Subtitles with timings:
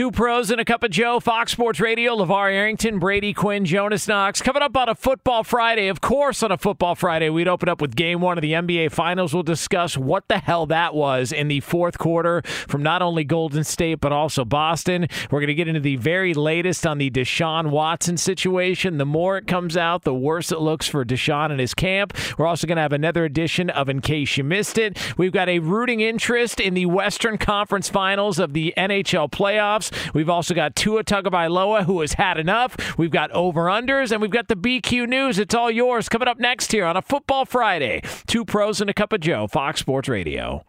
[0.00, 4.08] Two pros and a cup of Joe, Fox Sports Radio, LeVar Arrington, Brady Quinn, Jonas
[4.08, 4.40] Knox.
[4.40, 5.88] Coming up on a Football Friday.
[5.88, 8.92] Of course, on a Football Friday, we'd open up with game one of the NBA
[8.92, 9.34] Finals.
[9.34, 13.62] We'll discuss what the hell that was in the fourth quarter from not only Golden
[13.62, 15.06] State, but also Boston.
[15.30, 18.96] We're going to get into the very latest on the Deshaun Watson situation.
[18.96, 22.16] The more it comes out, the worse it looks for Deshaun and his camp.
[22.38, 24.98] We're also going to have another edition of In Case You Missed It.
[25.18, 29.89] We've got a rooting interest in the Western Conference Finals of the NHL playoffs.
[30.14, 32.98] We've also got Tua Tagovailoa, who has had enough.
[32.98, 35.38] We've got over-unders, and we've got the BQ News.
[35.38, 38.02] It's all yours coming up next here on a Football Friday.
[38.26, 40.64] Two pros and a cup of Joe, Fox Sports Radio.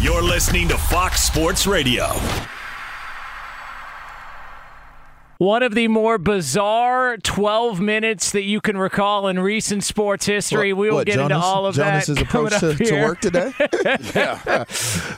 [0.00, 2.06] You're listening to Fox Sports Radio.
[5.38, 10.72] One of the more bizarre 12 minutes that you can recall in recent sports history.
[10.72, 12.26] What- we will what, get into all of Jonas's that.
[12.28, 13.04] coming approach to- up to here.
[13.04, 13.52] work today?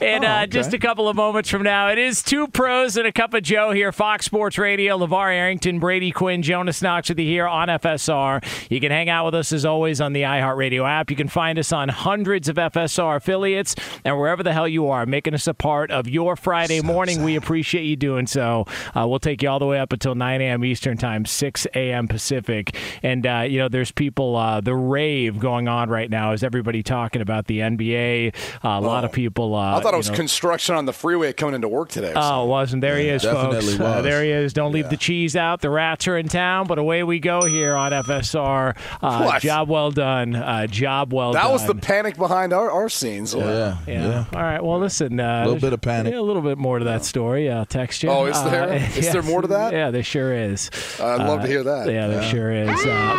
[0.01, 0.47] and Oh, uh, okay.
[0.47, 3.43] just a couple of moments from now, it is two pros and a cup of
[3.43, 4.97] Joe here, Fox Sports Radio.
[4.97, 8.43] LeVar Arrington, Brady Quinn, Jonas Knox with you here on FSR.
[8.69, 11.09] You can hang out with us as always on the iHeartRadio app.
[11.09, 15.05] You can find us on hundreds of FSR affiliates and wherever the hell you are,
[15.05, 17.23] making us a part of your Friday morning.
[17.23, 18.65] We appreciate you doing so.
[18.93, 20.63] Uh, we'll take you all the way up until 9 a.m.
[20.65, 22.07] Eastern Time, 6 a.m.
[22.07, 22.75] Pacific.
[23.03, 26.83] And, uh, you know, there's people, uh, the rave going on right now is everybody
[26.83, 28.33] talking about the NBA.
[28.63, 29.55] Uh, a lot of people.
[29.55, 32.13] Uh, I thought it was know- construction on the freeway coming into work today.
[32.15, 32.43] Oh, something.
[32.45, 32.81] it wasn't.
[32.81, 33.79] There he is, definitely folks.
[33.79, 34.53] Uh, there he is.
[34.53, 35.61] Don't leave the cheese out.
[35.61, 38.75] The rats are in town, but away we go here on FSR.
[39.01, 39.41] Uh, What?
[39.41, 40.35] job well done.
[40.35, 41.47] Uh, job well that done.
[41.47, 43.33] That was the panic behind our, our scenes.
[43.33, 44.07] Yeah, yeah.
[44.07, 44.25] yeah.
[44.33, 44.63] All right.
[44.63, 45.19] Well, listen.
[45.19, 46.13] Uh, A little bit of panic.
[46.13, 47.49] a little bit more to that story.
[47.49, 48.09] I'll text you.
[48.09, 48.63] Oh, is there?
[48.69, 49.73] Uh, Is there more to that?
[49.73, 50.69] Yeah, there sure is.
[50.99, 51.91] I'd love to hear that.
[51.91, 52.69] Yeah, there sure is.
[52.69, 52.73] Uh,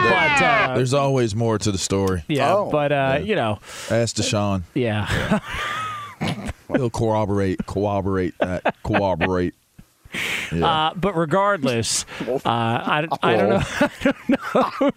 [0.08, 2.24] but uh, There's always more to the story.
[2.26, 2.70] yeah, Oh.
[2.70, 3.58] but uh, you know,
[3.90, 4.62] Ask Deshaun.
[4.74, 5.40] yeah.
[6.74, 9.54] He'll corroborate, corroborate that, corroborate.
[10.52, 10.66] Yeah.
[10.66, 13.62] Uh, but regardless, uh, I, I don't know.
[13.80, 14.90] I don't know.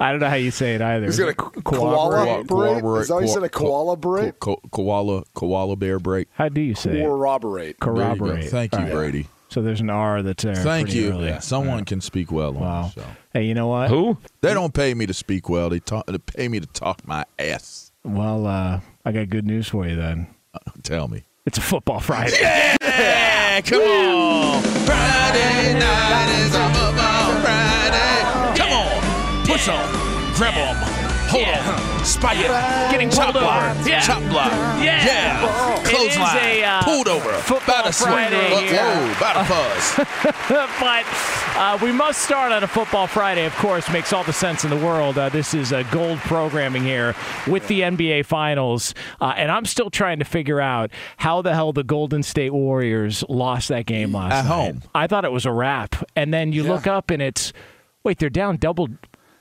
[0.00, 1.06] I don't know how you say it either.
[1.06, 2.46] He's Is gonna it ko- corroborate?
[2.48, 3.00] koala berate?
[3.02, 3.42] Is that what you said?
[3.44, 4.38] A koala break?
[4.38, 6.28] koala, koala bear break.
[6.34, 7.04] How do you say it?
[7.04, 7.76] Corroborate.
[7.80, 7.88] There.
[7.94, 8.50] Corroborate.
[8.50, 8.92] Thank you, All right.
[8.92, 9.26] Brady.
[9.50, 10.54] So there's an R that's there.
[10.54, 11.10] Thank you.
[11.10, 11.36] early.
[11.40, 12.82] Someone can speak well on Wow.
[12.94, 13.06] the show.
[13.32, 13.88] Hey, you know what?
[13.90, 14.16] Who?
[14.42, 15.68] They don't pay me to speak well.
[15.70, 17.90] They, talk, they pay me to talk my ass.
[18.04, 20.28] Well, uh, I got good news for you then.
[20.84, 21.24] Tell me.
[21.46, 22.36] It's a football Friday.
[22.40, 24.62] Yeah, come on.
[24.62, 28.56] Friday night is a football Friday.
[28.56, 29.46] Come on.
[29.46, 30.34] Push on.
[30.36, 30.99] Grab them.
[31.30, 32.04] Hold on.
[32.04, 32.48] Spike it.
[32.90, 33.76] Getting Chop pulled block.
[33.76, 33.88] over.
[33.88, 34.00] Yeah.
[34.00, 34.50] Chop block.
[34.82, 35.04] Yeah.
[35.06, 35.80] Yeah.
[35.82, 36.36] Is Clothesline.
[36.38, 37.32] a, uh, Pulled over.
[37.34, 37.92] Football By the.
[37.94, 38.82] Friday Look here.
[38.82, 39.14] low.
[39.20, 40.40] By the fuzz.
[40.80, 41.04] but
[41.56, 44.70] uh, we must start on a football Friday, of course, makes all the sense in
[44.70, 45.18] the world.
[45.18, 47.14] Uh, this is uh, gold programming here
[47.46, 48.94] with the NBA Finals.
[49.20, 53.22] Uh, and I'm still trying to figure out how the hell the Golden State Warriors
[53.28, 54.54] lost that game last At night.
[54.54, 54.82] home.
[54.94, 55.96] I thought it was a wrap.
[56.16, 57.52] And then you look up and it's,
[58.04, 58.88] wait, they're down double.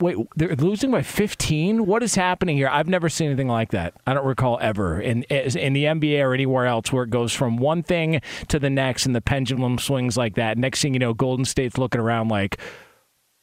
[0.02, 1.86] Wait, they're losing by 15?
[1.86, 2.70] What is happening here?
[2.72, 3.94] I've never seen anything like that.
[4.08, 7.58] I don't recall ever in in the NBA or anywhere else where it goes from
[7.58, 10.58] one thing to the next and the pendulum swings like that.
[10.58, 12.58] Next thing you know, Golden State's looking around like,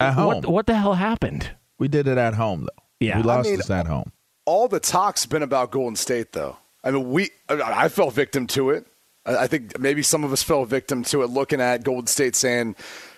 [0.01, 0.27] At home.
[0.27, 1.51] what, what the hell happened?
[1.79, 2.83] We did it at home, though.
[3.01, 3.19] Yeah.
[3.19, 4.11] We lost I mean, this at home.
[4.47, 6.57] all the talk's been about Golden State, though.
[6.83, 8.87] I mean, we I I fell victim to it.
[9.27, 12.35] I I think maybe some of us fell victim to it, looking at Golden State
[12.35, 12.77] saying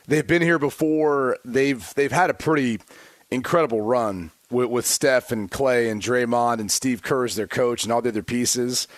[0.09, 1.37] they've been here before.
[1.45, 2.81] They've they've had a pretty
[3.31, 7.85] incredible run with, with Steph and Klay and Draymond and Steve Kerr as their coach
[7.85, 8.89] and all the other pieces.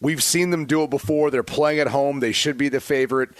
[0.00, 1.30] We've seen them do it before.
[1.30, 2.20] They're playing at home.
[2.20, 3.30] They should be the favorite.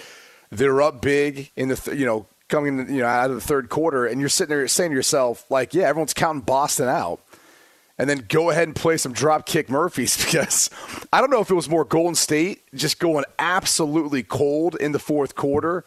[0.50, 3.69] They're up big in the th- you know coming you know out of the third
[3.69, 7.20] quarter, and you're sitting there saying to yourself like, yeah, everyone's counting Boston out
[7.98, 10.70] and then go ahead and play some Dropkick Murphys because
[11.12, 14.98] I don't know if it was more Golden State just going absolutely cold in the
[14.98, 15.84] fourth quarter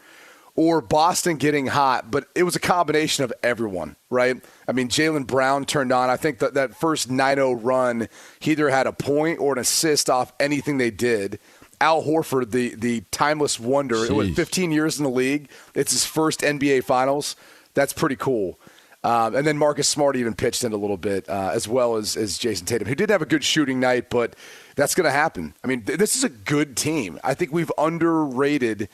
[0.59, 4.35] or Boston getting hot, but it was a combination of everyone, right?
[4.67, 6.09] I mean, Jaylen Brown turned on.
[6.09, 8.09] I think that that first 9 0 run,
[8.41, 11.39] he either had a point or an assist off anything they did.
[11.79, 15.49] Al Horford, the, the timeless wonder, it was 15 years in the league.
[15.75, 17.37] It's his first NBA Finals.
[17.73, 18.59] That's pretty cool.
[19.01, 22.17] Um, and then Marcus Smart even pitched in a little bit, uh, as well as,
[22.17, 24.35] as Jayson Tatum, who did have a good shooting night, but
[24.75, 25.53] that's going to happen.
[25.63, 27.17] I mean, th- this is a good team.
[27.23, 28.89] I think we've underrated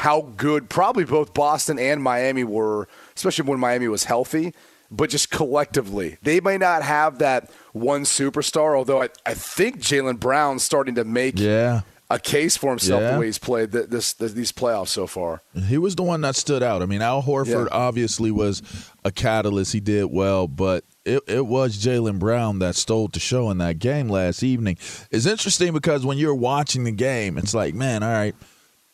[0.00, 4.52] how good probably both Boston and Miami were, especially when Miami was healthy,
[4.90, 6.16] but just collectively.
[6.22, 11.04] They may not have that one superstar, although I, I think Jaylen Brown's starting to
[11.04, 11.82] make Yeah.
[12.08, 13.12] a case for himself Yeah.
[13.14, 15.42] the way he's played th- this, th- these playoffs so far.
[15.68, 16.82] He was the one that stood out.
[16.82, 17.76] I mean, Al Horford Yeah.
[17.76, 18.62] obviously was
[19.04, 19.72] a catalyst.
[19.72, 23.78] He did well, but it, it was Jaylen Brown that stole the show in that
[23.78, 24.76] game last evening.
[25.12, 28.34] It's interesting because when you're watching the game, it's like, man, all right,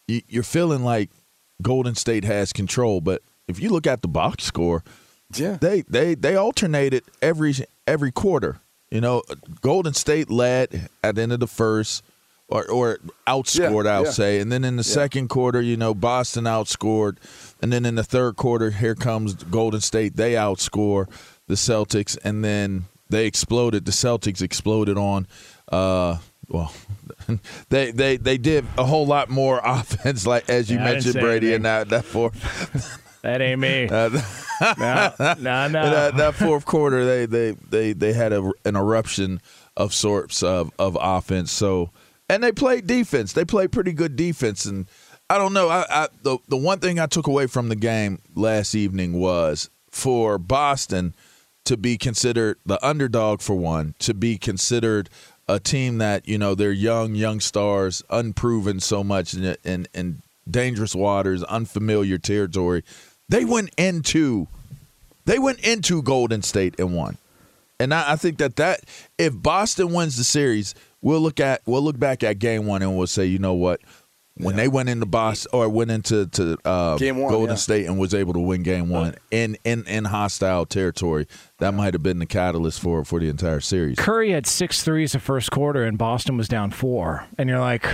[0.06, 1.11] you're feeling like
[1.62, 4.82] Golden State has control, but if you look at the box score,
[5.35, 5.56] Yeah.
[5.61, 7.55] they they they alternated every
[7.87, 8.61] every quarter.
[8.91, 9.23] You know,
[9.62, 12.05] Golden State led at the end of the first,
[12.49, 14.11] or or outscored, Yeah, I'll yeah.
[14.11, 17.17] say, and then in the second quarter, you know, Boston outscored,
[17.61, 20.17] and then in the third quarter, here comes Golden State.
[20.17, 21.09] They outscore
[21.49, 23.85] the Celtics, and then they exploded.
[23.87, 25.26] The Celtics exploded on.
[25.70, 26.19] Uh,
[26.49, 26.73] well,
[27.69, 31.47] they they they did a whole lot more offense, like as you Yeah, mentioned, Brady,
[31.49, 31.55] anything.
[31.57, 33.03] in that that fourth.
[33.23, 33.89] That ain't me.
[34.59, 35.91] Uh, no, no, no.
[35.91, 39.43] that, that fourth quarter, they they they they had a, an eruption
[39.77, 41.53] of sorts of of offense.
[41.53, 41.91] So,
[42.31, 43.35] and they played defense.
[43.35, 44.65] They played pretty good defense.
[44.65, 44.87] And
[45.29, 45.69] I don't know.
[45.69, 49.69] I, I the the one thing I took away from the game last evening was
[49.91, 51.15] for Boston
[51.65, 55.11] to be considered the underdog for one, to be considered
[55.49, 60.23] a team that you know they're young, young stars, unproven so much in in, in
[60.49, 62.83] dangerous waters, unfamiliar territory.
[63.29, 64.49] They went into
[65.25, 67.19] they went into Golden State and won.
[67.79, 68.81] And I, I think that that
[69.19, 72.97] if Boston wins the series, we'll look at we'll look back at game one and
[72.97, 73.81] we'll say, you know what,
[74.37, 77.55] when they went into Boston or went into to uh, Game one, Golden yeah.
[77.56, 81.27] State and was able to win game one in in in hostile territory,
[81.59, 83.97] that might have been the catalyst for for the entire series.
[83.99, 87.27] Curry had six threes the first quarter, and Boston was down four.
[87.38, 87.87] And you're like,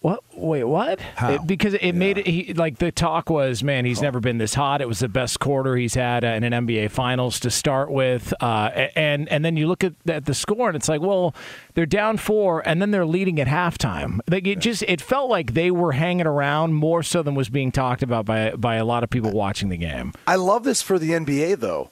[0.00, 0.22] what?
[0.36, 1.00] Wait, what?
[1.22, 4.54] It- because it made it he, like the talk was, man, he's never been this
[4.54, 4.80] hot.
[4.80, 8.32] It was the best quarter he's had uh, in an NBA Finals to start with.
[8.40, 11.34] Uh, and and then you look at, at the score, and it's like, well,
[11.74, 14.20] they're down four, and then they're leading at halftime.
[14.28, 17.72] Like it just it felt like they were hanging around more so than was being
[17.72, 20.12] talked about by by a lot of people watching the game.
[20.26, 21.90] I love this for the NBA though,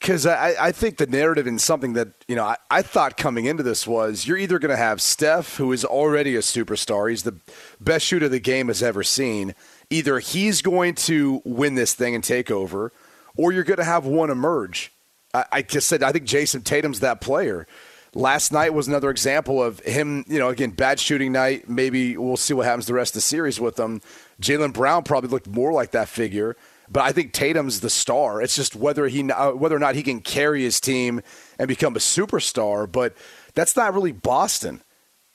[0.00, 3.44] because I, I think the narrative in something that you know I, I thought coming
[3.44, 7.22] into this was you're either going to have Steph, who is already a superstar, he's
[7.22, 7.36] the
[7.80, 9.54] best shooter the game has ever seen.
[9.90, 12.92] Either he's going to win this thing and take over,
[13.36, 14.92] or you're going to have one emerge.
[15.34, 17.66] I, I just said I think Jayson Tatum's that player.
[18.12, 21.68] Last night was another example of him, you know, again, bad shooting night.
[21.68, 24.00] Maybe we'll see what happens the rest of the series with him.
[24.42, 26.56] Jaylen Brown probably looked more like that figure,
[26.90, 28.42] but I think Tatum's the star.
[28.42, 31.22] It's just whether he uh, whether or not he can carry his team
[31.58, 32.90] and become a superstar.
[32.90, 33.14] But
[33.54, 34.82] that's not really Boston.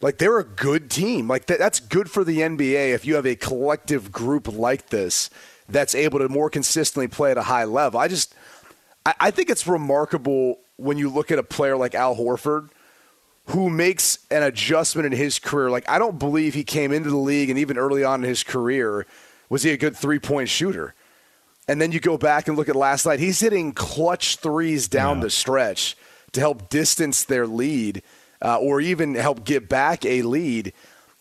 [0.02, 1.28] Like they're a good team.
[1.30, 5.30] Like that, that's good for the NBA if you have a collective group like this
[5.70, 8.00] that's able to more consistently play at a high level.
[8.00, 8.36] I just
[9.06, 12.70] I, I think it's remarkable when you look at a player like Al Horford
[13.48, 15.70] who makes an adjustment in his career.
[15.70, 18.44] Like I don't believe he came into the league and even early on in his
[18.44, 19.08] career
[19.48, 20.94] was he a good three point shooter.
[21.68, 23.20] And then you go back and look at last night.
[23.20, 25.98] He's hitting clutch threes down the stretch
[26.34, 28.04] to help distance their lead,
[28.42, 30.74] uh, or even help get back a lead.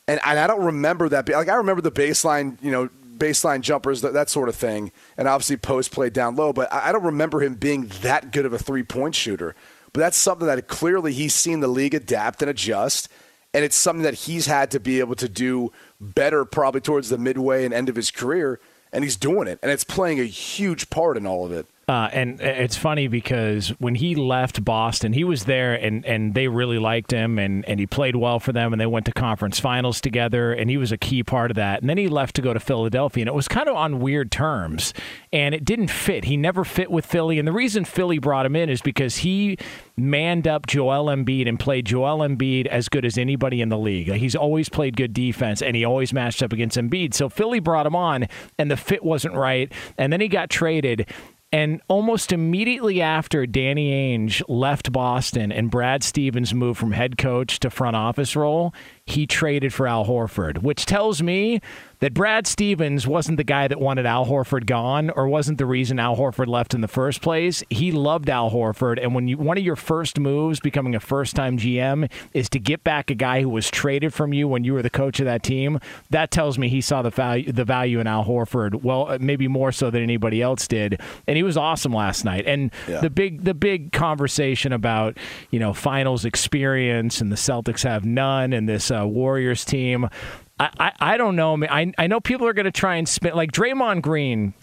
[0.07, 1.29] And, and I don't remember that.
[1.29, 5.29] Like I remember the baseline, you know, baseline jumpers, that, that sort of thing, and
[5.29, 6.53] obviously post play down low.
[6.53, 9.55] But I, I don't remember him being that good of a three point shooter.
[9.93, 13.09] But that's something that clearly he's seen the league adapt and adjust,
[13.55, 15.71] and it's something that he's had to be able to do
[16.01, 18.61] better probably towards the midway and end of his career,
[18.95, 21.67] and he's doing it, and it's playing a huge part in all of it.
[21.87, 26.49] Uh, and it's funny because when he left Boston, he was there and, and they
[26.49, 29.61] really liked him and, and he played well for them and they went to conference
[29.61, 31.81] finals together and he was a key part of that.
[31.81, 34.31] And then he left to go to Philadelphia and it was kind of on weird
[34.31, 34.95] terms
[35.33, 36.25] and it didn't fit.
[36.25, 37.39] He never fit with Philly.
[37.39, 39.59] And the reason Philly brought him in is because he
[39.97, 44.11] manned up Joel Embiid and played Joel Embiid as good as anybody in the league.
[44.13, 47.13] He's always played good defense and he always matched up against Embiid.
[47.13, 48.27] So Philly brought him on
[48.59, 49.71] and the fit wasn't right.
[49.99, 51.07] And then he got traded
[51.55, 57.61] and almost immediately after Danny Ainge left Boston and Brad Stevens moved from head coach
[57.61, 58.75] to front office role,
[59.07, 61.61] he traded for Al Horford, which tells me
[62.05, 65.99] that Brad Stevens wasn't the guy that wanted Al Horford gone or wasn't the reason
[65.99, 67.65] Al Horford left in the first place.
[67.71, 69.03] He loved Al Horford.
[69.03, 72.59] And when you one of your first moves becoming a first time GM is to
[72.59, 75.25] get back a guy who was traded from you when you were the coach of
[75.25, 75.81] that team,
[76.11, 78.83] that tells me he saw the value the value in Al Horford.
[78.83, 81.01] Well, maybe more so than anybody else did.
[81.27, 82.45] And he was awesome last night.
[82.47, 83.01] And yeah.
[83.01, 85.17] the big the big conversation about,
[85.51, 90.11] you know, finals experience and the Celtics have none and this uh, Warriors team.
[90.59, 91.55] I, I, I don't know.
[91.55, 94.55] I, mean, I know people are going to try and spin like Draymond Green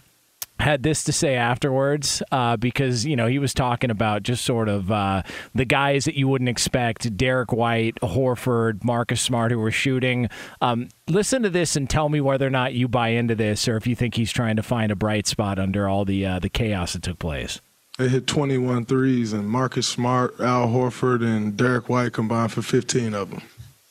[0.62, 4.68] had this to say afterwards uh, because you know he was talking about just sort
[4.68, 5.22] of uh,
[5.54, 10.28] the guys that you wouldn't expect: Derrick White, Horford, Marcus Smart, who were shooting.
[10.60, 13.76] Um, listen to this and tell me whether or not you buy into this, or
[13.76, 16.48] if you think he's trying to find a bright spot under all the uh, the
[16.48, 17.60] chaos that took place.
[17.98, 23.12] They hit 21 threes, and Marcus Smart, Al Horford, and Derrick White combined for 15
[23.12, 23.42] of them.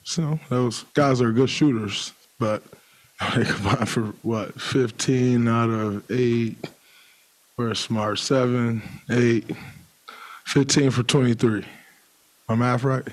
[0.04, 2.64] So those guys are good shooters, but
[3.36, 6.58] they combined for what 15 out of eight.
[7.58, 9.46] We're smart seven, eight,
[10.46, 11.66] 15 for 23.
[12.50, 13.08] My math right?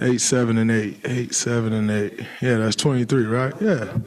[0.00, 1.00] Eight, seven, and eight.
[1.04, 2.18] Eight, seven, and eight.
[2.40, 3.54] Yeah, that's 23, right?
[3.60, 3.98] Yeah.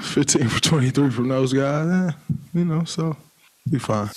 [0.00, 1.86] 15 for 23 from those guys.
[1.86, 2.10] Yeah,
[2.54, 3.16] you know, so
[3.70, 4.08] be fine.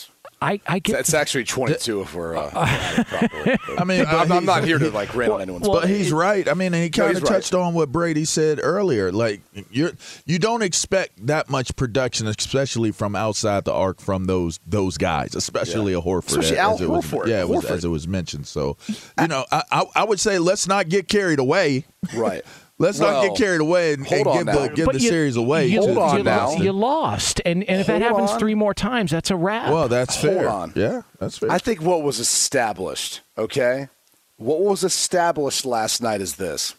[0.43, 2.35] I, I get that's actually 22 if we're.
[2.35, 5.67] Uh, I mean, I'm, I'm, not here to like rain on anyone's.
[5.67, 6.47] Well, but he's right.
[6.49, 7.61] I mean, he kind of touched right.
[7.61, 9.11] on what Brady said earlier.
[9.11, 9.91] Like you,
[10.25, 15.35] you don't expect that much production, especially from outside the arc from those those guys,
[15.35, 15.99] especially yeah.
[15.99, 16.29] a Horford.
[16.29, 17.19] Especially as, Al as Horford.
[17.19, 18.47] Was, yeah, was, as it was mentioned.
[18.47, 18.77] So,
[19.19, 21.85] you know, I, I, I would say let's not get carried away.
[22.15, 22.43] Right.
[22.81, 25.67] Let's well, not get carried away and, and give the, give the you, series away.
[25.67, 26.53] You, hold on now.
[26.53, 28.39] You lost, and, and if hold that happens on.
[28.39, 29.69] three more times, that's a wrap.
[29.69, 30.49] Well, that's fair.
[30.49, 30.73] Hold on.
[30.75, 31.51] Yeah, that's fair.
[31.51, 33.89] I think what was established, okay,
[34.37, 36.73] what was established last night is this: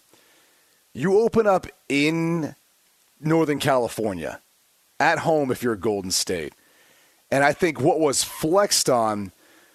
[0.92, 2.56] you open up in
[3.20, 4.40] Northern California,
[4.98, 6.52] at home if you're a Golden State,
[7.30, 9.30] and I think what was flexed on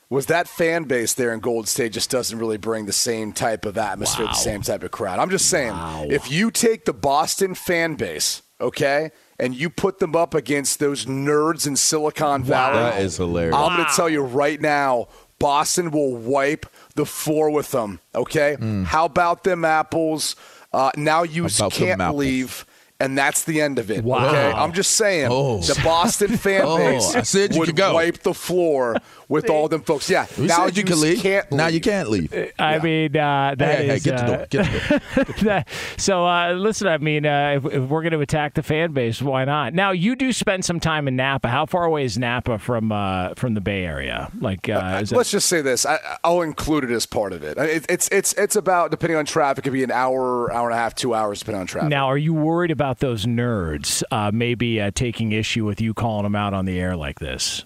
[0.09, 3.65] was that fan base there in Golden State just doesn't really bring the same type
[3.65, 4.31] of atmosphere, wow.
[4.31, 5.19] the same type of crowd.
[5.19, 6.05] I'm just saying, wow.
[6.09, 11.05] if you take the Boston fan base, okay, and you put them up against those
[11.05, 13.55] nerds in Silicon Valley, that is hilarious.
[13.55, 15.09] I'm going to tell you right now,
[15.39, 17.99] Boston will wipe the floor with them.
[18.15, 18.85] Okay, mm.
[18.85, 20.35] how about them apples?
[20.71, 22.65] Uh, now you can't leave
[22.99, 24.03] and that's the end of it.
[24.03, 24.27] Wow.
[24.27, 25.59] Okay, I'm just saying oh.
[25.59, 28.97] the Boston fan oh, base oh, would wipe the floor
[29.29, 30.09] with all them folks.
[30.09, 31.21] Yeah, we now you, you can leave.
[31.21, 31.57] Can't leave.
[31.57, 32.33] Now you can't leave.
[32.33, 32.81] I yeah.
[32.81, 34.47] mean, uh, that hey, is, hey, get uh, the door.
[34.49, 35.35] Get the door.
[35.43, 35.67] that,
[35.97, 39.21] so uh, listen, I mean, uh, if, if, we're going to attack the fan base,
[39.21, 39.73] why not?
[39.73, 41.49] Now you do spend some time in Napa.
[41.49, 44.31] How far away is Napa from uh, from the Bay Area?
[44.39, 45.85] Like, uh, let's just say this.
[45.85, 47.57] I, will include it as part of it.
[47.57, 47.85] it.
[47.89, 50.79] It's it's it's about depending on traffic, it could be an hour, hour and a
[50.79, 51.89] half, two hours, depending on traffic.
[51.89, 54.03] Now, are you worried about those nerds
[54.33, 57.65] maybe taking issue with you calling them out on the air like this?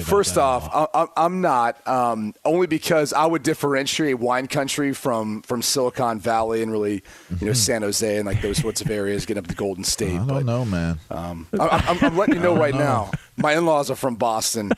[0.00, 5.42] first off, I, I'm not not, um, only because I would differentiate wine country from
[5.42, 7.02] from Silicon Valley and really,
[7.40, 10.14] you know, San Jose and like those sorts of areas, getting up to Golden State.
[10.14, 10.98] I don't but, know, man.
[11.10, 12.80] Um, I, am letting you know right know.
[12.80, 13.10] now.
[13.36, 14.72] My in-laws are from Boston.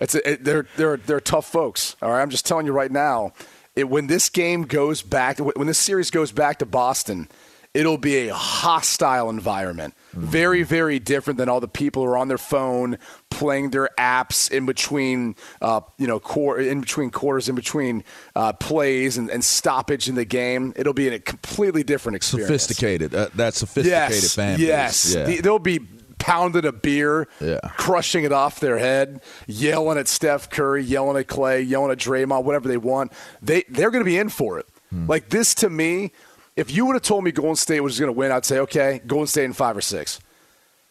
[0.00, 1.96] It's a, it, they're they're they're tough folks.
[2.02, 3.32] All right, I'm just telling you right now.
[3.76, 7.28] It, when this game goes back, when this series goes back to Boston,
[7.74, 9.94] it'll be a hostile environment.
[10.12, 10.26] Mm-hmm.
[10.26, 12.98] Very, very different than all the people who are on their phone
[13.30, 18.04] playing their apps in between, uh, you know, core, in between quarters, in between
[18.36, 20.72] uh, plays and, and, stoppage in the game.
[20.76, 22.46] It'll be a completely different experience.
[22.46, 23.12] Sophisticated.
[23.12, 25.14] Uh, that sophisticated yes, fan Yes.
[25.14, 25.24] Yeah.
[25.24, 25.80] The, they'll be
[26.20, 27.58] pounding a beer, yeah.
[27.76, 32.44] crushing it off their head, yelling at Steph Curry, yelling at Klay, yelling at Draymond,
[32.44, 33.12] whatever they want.
[33.42, 34.66] They they're going to be in for it.
[34.90, 35.06] Hmm.
[35.06, 36.12] Like this to me
[36.56, 39.00] if you would have told me Golden State was going to win, I'd say, okay,
[39.06, 40.20] Golden State in five or six.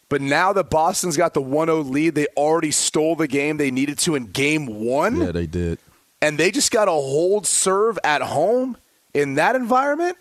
[0.08, 3.70] But now that Boston's got the 1 0 lead, they already stole the game they
[3.70, 5.20] needed to in game one.
[5.20, 5.78] Yeah, they did.
[6.20, 8.76] And they just got to hold serve at home
[9.12, 10.16] in that environment.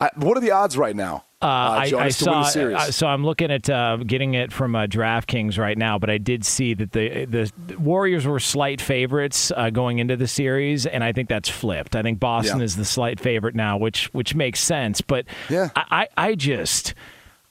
[0.00, 1.24] I, what are the odds right now?
[1.44, 2.40] Uh, I, I saw.
[2.40, 6.16] Uh, so I'm looking at uh, getting it from uh, DraftKings right now, but I
[6.16, 11.04] did see that the the Warriors were slight favorites uh, going into the series, and
[11.04, 11.94] I think that's flipped.
[11.96, 12.64] I think Boston Yeah.
[12.64, 15.02] is the slight favorite now, which which makes sense.
[15.02, 15.68] But Yeah.
[15.76, 15.84] I,
[16.16, 16.94] I, I just.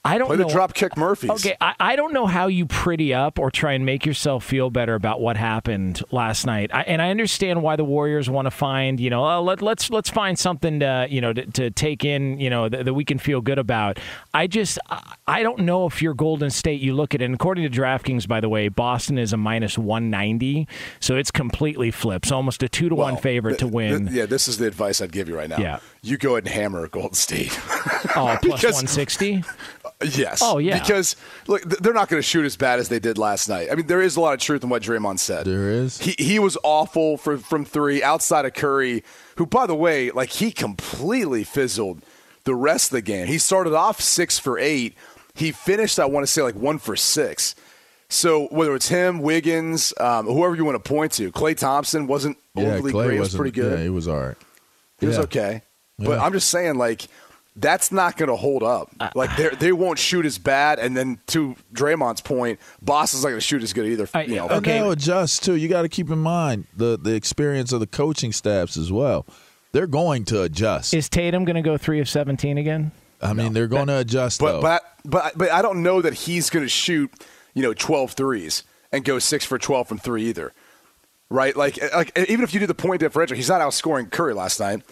[0.06, 0.48] I don't Play know.
[0.50, 1.30] the Dropkick Murphys.
[1.30, 4.70] Okay, I, I don't know how you pretty up or try and make yourself feel
[4.70, 6.72] better about what happened last night.
[6.74, 9.90] I, and I understand why the Warriors want to find, you know, uh, let, let's
[9.90, 13.06] let's find something to, you know, to, to take in, you know, that, that we
[13.06, 13.98] can feel good about.
[14.34, 14.78] I just
[15.26, 16.82] I- don't know if you're Golden State.
[16.82, 19.78] You look at it, and according to DraftKings, by the way, Boston is a minus
[19.78, 20.68] 190,
[21.00, 24.08] so it's completely flips, almost a two to one favorite to win.
[24.08, 25.58] th- yeah, this is the advice I'd give you right now.
[25.60, 25.80] Yeah.
[26.06, 27.58] You go ahead and hammer Golden State.
[28.16, 29.44] oh, plus because- 160.
[30.04, 30.42] yes.
[30.44, 30.78] Oh, yeah.
[30.80, 31.16] Because,
[31.48, 33.70] look, they're not going to shoot as bad as they did last night.
[33.72, 35.46] I mean, there is a lot of truth in what Draymond said.
[35.46, 36.00] There is.
[36.00, 39.04] He, he was awful for, from three outside of Curry,
[39.38, 42.02] who, by the way, like he completely fizzled
[42.44, 43.28] the rest of the game.
[43.28, 44.96] He started off six for eight.
[45.36, 47.56] He finished, I want to say, like one for six.
[48.10, 52.38] So whether it's him, Wiggins, um, whoever you want to point to, Klay Thompson wasn't
[52.56, 53.18] Yeah, overly Klay great.
[53.18, 53.80] It was pretty good.
[53.80, 54.38] Yeah, he was all right.
[55.00, 55.18] He was
[56.04, 56.10] Yeah.
[56.10, 57.08] But I'm just saying, like,
[57.56, 58.90] that's not going to hold up.
[59.00, 59.36] Uh, like, uh.
[59.38, 60.80] they they won't shoot as bad.
[60.80, 64.08] And then to Draymond's point, Boston's not going to shoot as good either.
[64.14, 65.56] I- you know, And they'll adjust too.
[65.56, 69.26] You got to keep in mind the the experience of the coaching staffs as well.
[69.72, 70.94] They're going to adjust.
[70.94, 72.92] Is Tatum going to go three of 17 again?
[73.22, 74.40] I mean, they're going to adjust.
[74.40, 74.62] but though.
[74.62, 77.12] but but but I don't know that he's going to shoot,
[77.54, 80.54] you know, 12 threes and go six for 12 from three either.
[81.30, 81.56] Right?
[81.56, 84.84] Like, like even if you do the point differential, he's not outscoring Curry last night.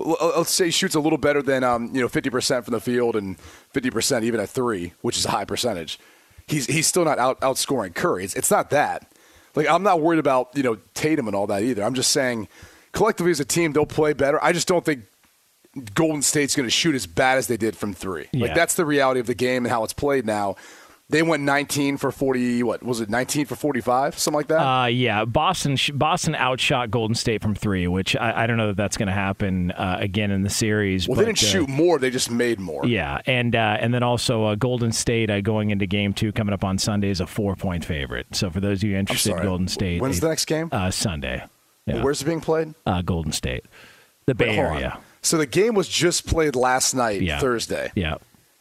[0.00, 2.80] L- Let's say he shoots a little better than um, you know 50% from the
[2.80, 3.36] field and
[3.74, 5.98] 50% even at three, which is a high percentage.
[6.46, 8.24] He's he's still not out outscoring Curry.
[8.24, 9.10] It's, it's not that.
[9.54, 11.82] Like I'm not worried about you know Tatum and all that either.
[11.82, 12.48] I'm just saying
[12.92, 14.42] collectively as a team they'll play better.
[14.42, 15.04] I just don't think
[15.94, 18.28] Golden State's going to shoot as bad as they did from three.
[18.32, 18.46] Yeah.
[18.46, 20.56] Like that's the reality of the game and how it's played now.
[21.10, 22.62] They went 19 for 40.
[22.62, 23.10] What was it?
[23.10, 24.60] 19 for 45, something like that.
[24.60, 28.76] Uh, yeah, Boston Boston outshot Golden State from three, which I, I don't know that
[28.76, 31.08] that's going to happen uh, again in the series.
[31.08, 32.86] well, but, they didn't uh, shoot more; they just made more.
[32.86, 36.54] Yeah, and uh, and then also uh, Golden State uh, going into Game Two coming
[36.54, 38.26] up on Sunday is a four point favorite.
[38.32, 39.40] So for those of you interested.
[39.42, 40.68] Golden State, When's the next game?
[40.70, 41.44] Uh, Sunday.
[41.86, 42.02] Yeah.
[42.02, 42.74] Where's it being played?
[42.86, 43.64] uh, Golden State,
[44.26, 44.58] the Bay Wait.
[44.58, 44.98] Area.
[45.22, 47.40] So the game was just played last night, Yeah.
[47.40, 48.16] Thursday, Yeah.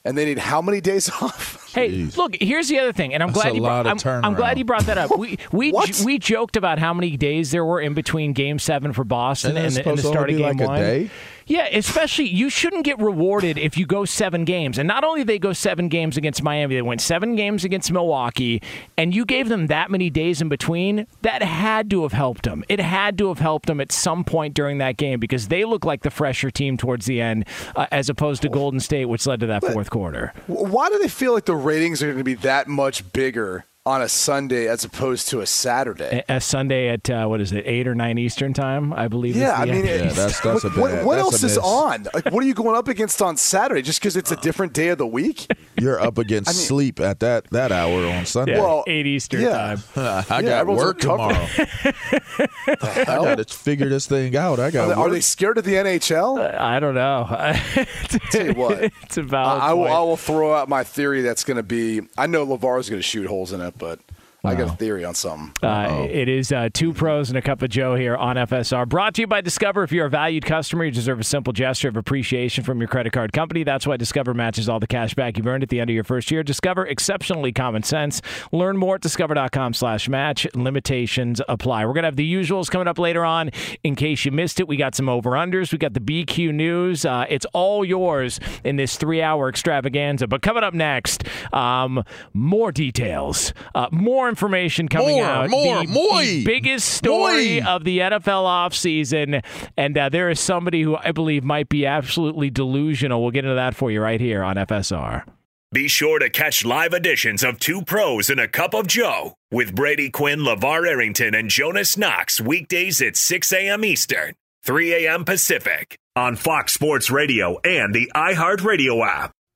[0.06, 1.72] And they need how many days off?
[1.74, 2.18] Hey, Jeez.
[2.18, 2.36] look.
[2.40, 3.86] Here's the other thing, and I'm That's glad you brought.
[3.86, 5.18] lot of I'm, I'm glad you brought that up.
[5.18, 6.02] We we What?
[6.06, 9.64] we joked about how many days there were in between Game Seven for Boston Isn't
[9.64, 11.10] it and, the, and the supposed to start of Game be like a One.
[11.50, 14.78] Yeah, especially you shouldn't get rewarded if you go seven games.
[14.78, 18.62] And not only they go seven games against Miami, they went seven games against Milwaukee,
[18.96, 21.08] and you gave them that many days in between.
[21.24, 22.64] That had to have helped them.
[22.70, 25.84] It had to have helped them at some point during that game because they look
[25.84, 29.40] like the fresher team towards the end, uh, as opposed to Golden State, which led
[29.40, 30.34] to that fourth quarter.
[30.46, 34.04] Why do they feel like the ratings are going to be that much bigger on
[34.04, 36.24] a Sunday as opposed to a Saturday?
[36.30, 38.94] A, a Sunday at uh, what is it, eight or nine Eastern time?
[38.94, 39.36] I believe.
[39.36, 39.86] is Yeah, I the mean.
[39.86, 41.06] Yeah, that's that's a what, bad.
[41.06, 42.08] what, what that's else a is on?
[42.14, 43.82] Like, what are you going up against on Saturday?
[43.82, 45.48] Just because it's a different day of the week?
[45.80, 48.54] You're up against sleep at that that hour on Sunday.
[48.54, 49.76] Yeah, Well, eight Eastern yeah.
[49.76, 49.84] time.
[50.30, 51.48] I got everyone's work tomorrow.
[51.58, 53.08] recovering.
[53.08, 54.60] I got to figure this thing out.
[54.60, 54.88] I got.
[54.88, 56.60] they, are they scared of the NHL?
[56.60, 57.26] I don't know.
[58.32, 59.62] Tell you what, it's about.
[59.62, 59.88] I, I will.
[59.88, 62.02] I will throw out my theory that's going to be.
[62.18, 64.00] I know LeVar's going to shoot holes in it, but
[64.42, 65.54] I got a theory on something.
[65.62, 68.88] Uh, it is uh, two pros and a cup of Joe here on FSR.
[68.88, 69.84] Brought to you by Discover.
[69.84, 73.12] If you're a valued customer, you deserve a simple gesture of appreciation from your credit
[73.12, 73.66] card company.
[73.66, 76.06] That's why Discover matches all the cash back you've earned at the end of your
[76.06, 76.42] first year.
[76.42, 78.22] Discover, exceptionally common sense.
[78.54, 80.48] Learn more at discover.com slash match.
[80.56, 81.86] Limitations apply.
[81.86, 83.50] We're going to have the usuals coming up later on.
[83.84, 85.74] In case you missed it, we got some over-unders.
[85.74, 87.04] We got the BQ news.
[87.04, 90.28] Uh, it's all yours in this three-hour extravaganza.
[90.28, 93.90] But coming up next, um, more details, uh,
[94.30, 95.50] more information coming More, out.
[95.50, 96.22] more, the, moi.
[96.22, 97.70] the biggest story Moi.
[97.70, 99.44] of the NFL offseason.
[99.76, 103.22] And uh, there is somebody who I believe might be absolutely delusional.
[103.22, 105.24] We'll get into that for you right here on FSR.
[105.72, 109.76] Be sure to catch live editions of Two Pros and a Cup of Joe with
[109.76, 113.86] Brady Quinn, LeVar Arrington, and Jonas Knox weekdays at 6 a.m.
[113.86, 115.26] Eastern, 3 a.m.
[115.26, 119.32] Pacific on Fox Sports Radio and the iHeartRadio app.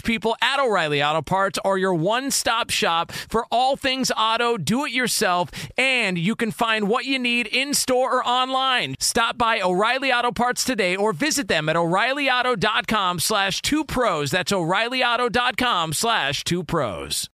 [0.00, 4.84] people at O'Reilly Auto Parts are your one stop shop for all things auto, do
[4.84, 8.94] it yourself, and you can find what you need in store or online.
[9.00, 14.30] Stop by O'Reilly Auto Parts today or visit them at o'ReillyAuto.com slash two pros.
[14.30, 17.28] That's o'ReillyAuto.com slash two pros.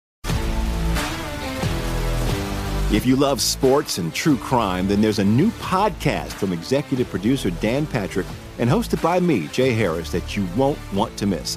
[2.92, 7.50] If you love sports and true crime, then there's a new podcast from executive producer
[7.50, 8.26] Dan Patrick
[8.58, 11.56] and hosted by me, Jay Harris, that you won't want to miss.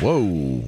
[0.00, 0.64] Whoa.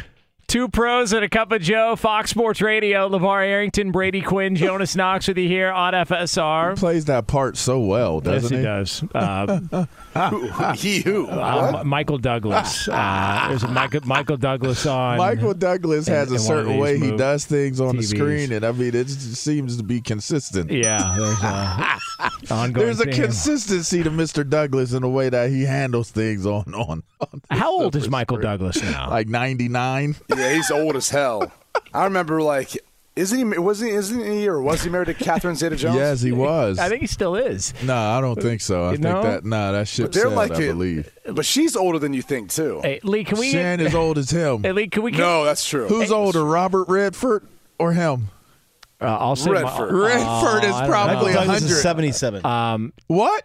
[0.48, 4.94] Two pros and a cup of Joe, Fox Sports Radio, LeVar Arrington, Brady Quinn, Jonas
[4.96, 6.70] Knox with you here on FSR.
[6.74, 9.06] He plays that part so well, doesn't yes, he?
[9.06, 9.12] he?
[9.12, 9.88] does.
[10.16, 11.26] Uh, he who?
[11.28, 12.88] uh, Michael Douglas.
[12.96, 15.18] Uh, there's a Michael, Michael Douglas on.
[15.18, 18.64] Michael Douglas has in- a in certain way he does things on the screen, and
[18.64, 20.70] I mean, it just seems to be consistent.
[20.70, 22.86] Yeah, there's a ongoing.
[22.86, 24.48] There's a consistency to Mr.
[24.48, 27.02] Douglas in the way that he handles things on on.
[27.20, 28.50] on How old is Michael screen.
[28.50, 29.10] Douglas now?
[29.10, 30.16] Like 99.
[30.36, 31.50] Yeah, he's old as hell.
[31.94, 32.76] I remember like,
[33.16, 33.58] isn't he?
[33.58, 33.96] Wasn't he?
[33.96, 34.48] Isn't he?
[34.48, 35.96] Or was he married to Catherine Zeta-Jones?
[35.96, 36.78] Yes, he was.
[36.78, 37.72] I think he still is.
[37.82, 38.84] No, I don't think so.
[38.84, 39.22] I You think know?
[39.22, 41.10] that no, that ship They're sailed, like, I a- believe.
[41.32, 42.80] but she's older than you think too.
[42.82, 43.50] Hey, Lee, can we?
[43.50, 44.62] Shan is old as him.
[44.62, 45.12] Hey, Lee, can we?
[45.12, 45.88] Get, no, that's true.
[45.88, 47.46] Who's older, Robert Redford
[47.78, 48.28] or him?
[49.00, 49.92] Uh, I'll say Redford.
[49.92, 51.40] My, Redford is probably know.
[51.40, 52.44] a Douglas 77.
[52.46, 53.44] Um, What?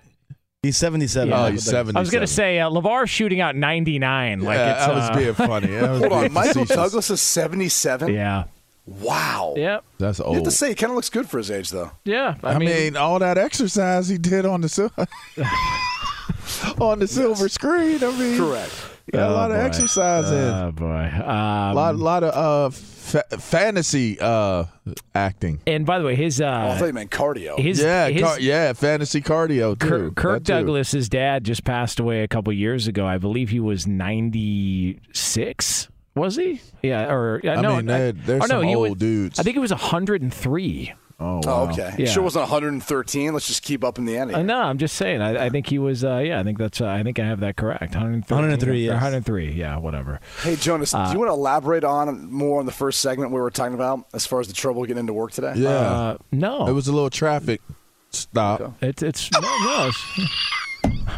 [0.63, 1.27] He's 77.
[1.29, 1.43] Yeah.
[1.45, 1.71] Oh, he's Douglas.
[1.71, 1.97] 70.
[1.97, 4.41] I was gonna say uh, LeVar shooting out 99.
[4.41, 5.71] Like yeah, it's I was uh, being funny.
[5.81, 6.75] Was Hold being on, Michael facetious.
[6.75, 8.13] Douglas is seventy-seven.
[8.13, 8.43] Yeah.
[8.85, 9.55] Wow.
[9.57, 9.83] Yep.
[9.97, 10.33] That's old.
[10.33, 11.89] You have to say, he kind of looks good for his age, though.
[12.05, 12.35] Yeah.
[12.43, 14.93] I, I mean, all that exercise he did on the sil-
[16.79, 18.03] on the silver screen.
[18.03, 18.71] I mean, Correct.
[19.11, 19.63] got a Oh, lot of boy.
[19.63, 20.37] exercise in.
[20.53, 20.85] Oh boy.
[21.15, 22.77] Um, A lot, lot of uh,
[23.11, 24.65] fa- fantasy uh,
[25.13, 25.59] acting.
[25.67, 27.59] and by the way, his Oh, I uh, thought you meant cardio.
[27.59, 29.87] his yeah, his, car- yeah, fantasy cardio too.
[29.87, 30.53] Kirk, Kirk That too.
[30.53, 33.05] Douglas's dad just passed away a couple years ago.
[33.05, 35.89] I believe he was 96.
[36.15, 36.61] Was he?
[36.81, 37.11] Yeah.
[37.11, 39.39] Or uh, I no, mean, they're- they're or no, some he old was, dudes.
[39.39, 40.93] I think it was 103.
[40.93, 41.69] Oh, Oh, wow.
[41.69, 41.93] okay.
[41.99, 42.07] Yeah.
[42.07, 43.33] Sure wasn't 113.
[43.33, 44.33] Let's just keep up in the ante.
[44.33, 45.21] Uh, no, I'm just saying.
[45.21, 46.03] I, I think he was.
[46.03, 46.81] Uh, yeah, I think that's.
[46.81, 47.93] Uh, I think I have that correct.
[47.93, 48.35] 103.
[48.35, 48.93] 103, or yes.
[48.93, 49.51] 103.
[49.51, 50.19] Yeah, whatever.
[50.41, 53.39] Hey, Jonas, Uh, do you want to elaborate on more on the first segment we
[53.39, 55.53] were talking about as far as the trouble getting into work today?
[55.55, 55.69] Yeah.
[55.69, 57.61] Uh, no, It was a little traffic
[58.09, 58.75] stop.
[58.81, 60.29] It's it's no, no it's,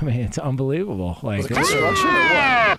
[0.01, 1.17] I mean, it's unbelievable.
[1.21, 2.09] Like it construction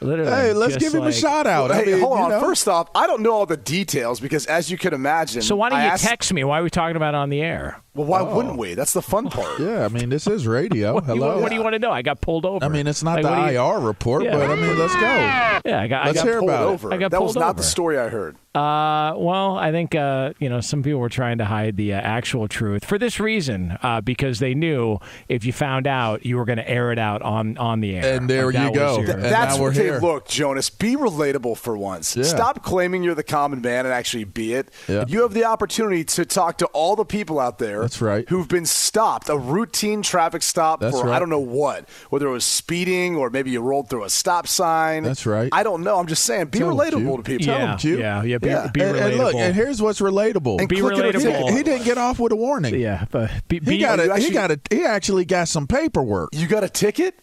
[0.00, 0.31] literally.
[0.31, 1.70] Hey, let's give him a shout out.
[1.70, 2.31] I hey, mean, hold on.
[2.31, 2.40] know.
[2.40, 5.68] First off, I don't know all the details because, as you can imagine, So why
[5.70, 6.44] don't I you asked- text me?
[6.44, 7.81] Why are we talking about it on the air?
[7.94, 8.74] Well, why wouldn't we?
[8.74, 9.59] That's the fun part.
[9.64, 10.94] Yeah, I mean, this is radio.
[10.94, 11.40] What, do you- Hello.
[11.40, 11.92] what do you want to know?
[11.92, 12.64] I got pulled over.
[12.64, 14.37] I mean, it's not Like, the what you- IR report, Yeah.
[14.37, 15.00] but I mean, let's go.
[15.00, 16.07] Yeah, I got.
[16.07, 16.72] Let's I got hear Pulled about it.
[16.72, 16.92] over.
[16.92, 17.54] I got that was not over.
[17.59, 18.37] the story I heard.
[18.54, 22.00] Uh, well, I think uh, you know some people were trying to hide the uh,
[22.00, 26.44] actual truth for this reason, uh, because they knew if you found out, you were
[26.44, 28.14] going to air it out on on the air.
[28.16, 29.00] And there Like, you go.
[29.00, 29.98] your- And That's what they here.
[30.00, 30.70] look, Jonas.
[30.70, 32.16] Be relatable for once.
[32.16, 32.22] Yeah.
[32.24, 34.68] Stop claiming you're the common man and actually be it.
[34.88, 35.04] Yeah.
[35.09, 37.84] You have the opportunity to talk to all the people out there.
[37.85, 38.27] That's right.
[38.31, 42.31] Who've been stopped, a routine traffic stop That's for I don't know what, whether it
[42.31, 45.03] was speeding or maybe you rolled through a stop sign.
[45.03, 45.51] That's right.
[45.53, 45.99] I don't know.
[45.99, 47.16] I'm just saying, be Tell 'em, relatable Q.
[47.18, 47.44] to people.
[47.47, 47.99] Tell yeah, 'em, Q.
[47.99, 48.38] yeah, yeah.
[48.38, 48.70] Be, Yeah.
[48.73, 49.05] be and, relatable.
[49.11, 50.59] and look, and here's what's relatable.
[50.61, 51.20] And Be click it or relatable.
[51.47, 51.55] ticket.
[51.55, 52.75] he didn't get off with a warning.
[52.81, 55.66] yeah, but be, He got you a, actually- he got a, he actually got some
[55.66, 56.31] paperwork.
[56.33, 57.14] You got a ticket?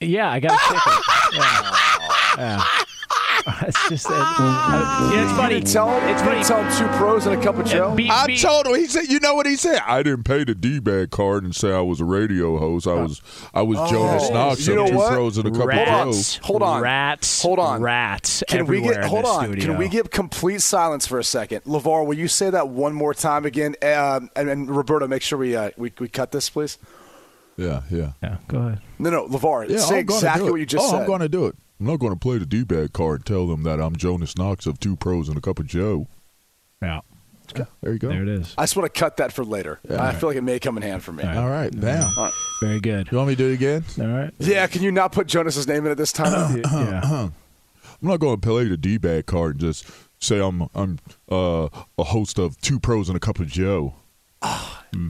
[0.00, 1.04] Yeah, I got a ticket.
[1.34, 1.76] yeah.
[2.38, 2.64] yeah.
[3.62, 5.54] It's just, uh, yeah, it's funny.
[5.54, 6.42] You didn't tell him, It's funny.
[6.42, 7.94] tell him two pros and a cup of Joe?
[7.94, 8.74] Be- I be- told him.
[8.74, 9.80] He said, "You know what he said?
[9.86, 12.86] I didn't pay the D bag card and say I was a radio host.
[12.88, 13.22] I was
[13.54, 15.12] I was Jonas Knox You of know two what?
[15.12, 16.36] throws and a couple rats, of Joes.
[16.42, 16.82] Hold on.
[16.82, 17.82] rats, Hold on.
[17.82, 18.42] rats.
[18.48, 19.44] Can we get hold on?
[19.44, 19.64] Studio.
[19.66, 21.62] Can we get complete silence for a second?
[21.64, 23.76] LeVar, will you say that one more time again?
[23.82, 26.78] Um, and, and Roberto, make sure we, uh, we we cut this, please.
[27.56, 28.80] Yeah, yeah, Yeah, go ahead.
[28.98, 29.78] No, no, LeVar, yeah.
[29.78, 30.50] say I'm gonna exactly do it.
[30.50, 31.00] what you just oh, said.
[31.02, 31.54] I'm going to do it.
[31.78, 34.36] I'm not going to play the D bag card and tell them that I'm Jonas
[34.38, 36.06] Knox of two pros and a cup of Joe.
[36.82, 37.00] Yeah,
[37.82, 38.08] There you go.
[38.08, 38.54] there it is.
[38.58, 39.78] I just want to cut that for later.
[39.88, 40.02] Yeah.
[40.02, 41.24] I feel like it may come in hand for me.
[41.24, 42.10] All right, bam.
[42.60, 43.08] Very good.
[43.10, 43.84] You want me to do it again?
[44.00, 44.32] All right.
[44.38, 46.62] Yeah, can you not put Jonas's name in it this time?
[46.64, 47.00] Yeah.
[48.02, 49.86] I'm not going to play the D bag card and just
[50.18, 50.98] say I'm I'm
[51.30, 53.94] uh, a host of two pros and a cup of Joe.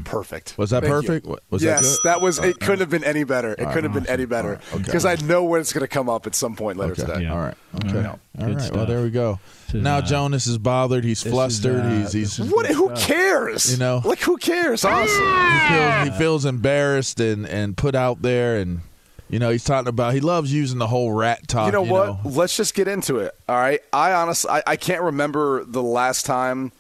[0.05, 0.59] Perfect.
[0.59, 1.27] Was that Thank perfect?
[1.27, 2.23] Wa- Was yes, that good?
[2.23, 2.39] was.
[2.41, 3.53] It couldn't have been any better.
[3.53, 4.83] It couldn't have been any better right, okay.
[4.83, 7.03] because I know when it's going to come up at some point later Okay.
[7.07, 7.23] today.
[7.23, 7.33] Yeah.
[7.33, 7.55] All right.
[7.77, 7.89] Okay.
[7.99, 8.19] All right.
[8.41, 8.73] All Good right.
[8.73, 9.39] Well, there we go.
[9.69, 11.05] Is, now uh, Jonas is bothered.
[11.05, 11.81] He's this is, flustered.
[11.81, 12.67] uh, he's he's What?
[12.67, 13.71] Who cares?
[13.71, 14.03] You know?
[14.05, 14.85] like who cares?
[14.85, 15.25] Honestly.
[15.25, 18.81] he feels he feels embarrassed and and put out there and
[19.29, 21.67] you know he's talking about he loves using the whole rat talk.
[21.67, 22.25] you know what?
[22.27, 23.35] Let's just get into it.
[23.49, 23.81] All right.
[23.93, 26.73] I honestly, I, I can't remember the last time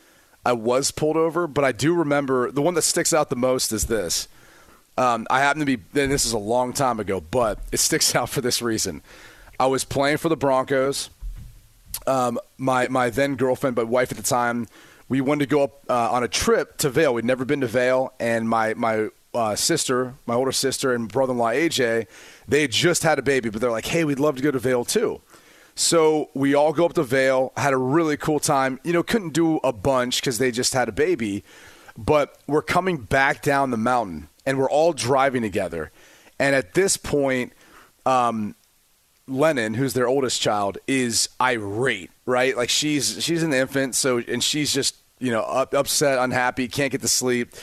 [0.46, 3.72] I was pulled over, but I do remember the one that sticks out the most
[3.72, 4.28] is this.
[4.96, 8.14] Um, I happen to be, and this is a long time ago, but it sticks
[8.14, 9.02] out for this reason.
[9.58, 11.10] I was playing for the Broncos.
[12.06, 14.68] Um, my my then girlfriend, but wife at the time,
[15.08, 17.12] we wanted to go up uh, on a trip to Vail.
[17.12, 21.50] We'd never been to Vail, and my my uh, sister, my older sister, and brother-in-law
[21.50, 22.06] AJ,
[22.46, 24.84] they just had a baby, but they're like, "Hey, we'd love to go to Vail
[24.84, 25.20] too."
[25.78, 28.80] So we all go up to Vail, had a really cool time.
[28.82, 31.44] You know, couldn't do a bunch because they just had a baby,
[31.98, 35.92] but we're coming back down the mountain, and we're all driving together.
[36.38, 37.52] And at this point,
[38.06, 38.54] um,
[39.28, 42.56] Lennon, who's their oldest child, is irate, right?
[42.56, 46.90] Like she's she's an infant, so and she's just you know up, upset, unhappy, can't
[46.90, 47.54] get to sleep.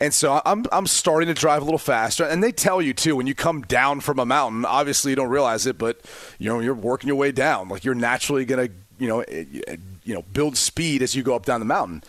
[0.00, 3.16] And so I'm I'm starting to drive a little faster, and they tell you too
[3.16, 4.64] when you come down from a mountain.
[4.64, 6.00] Obviously, you don't realize it, but
[6.38, 7.68] you know you're working your way down.
[7.68, 11.34] Like you're naturally gonna you know eh, eh, you know build speed as you go
[11.34, 12.02] up down the mountain.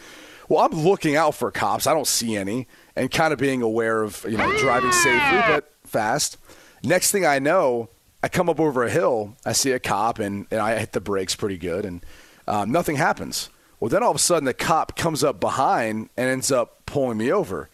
[0.50, 1.88] Well, I'm looking out for cops.
[1.88, 5.72] I don't see any, and kind of being aware of you know driving safely but
[5.84, 6.38] fast.
[6.84, 7.90] Next thing I know,
[8.22, 9.36] I come up over a hill.
[9.46, 12.04] I see a cop, and, and I hit the brakes pretty good, and
[12.48, 13.50] um, nothing happens.
[13.80, 17.18] Well, then all of a sudden, the cop comes up behind and ends up pulling
[17.18, 17.70] me over.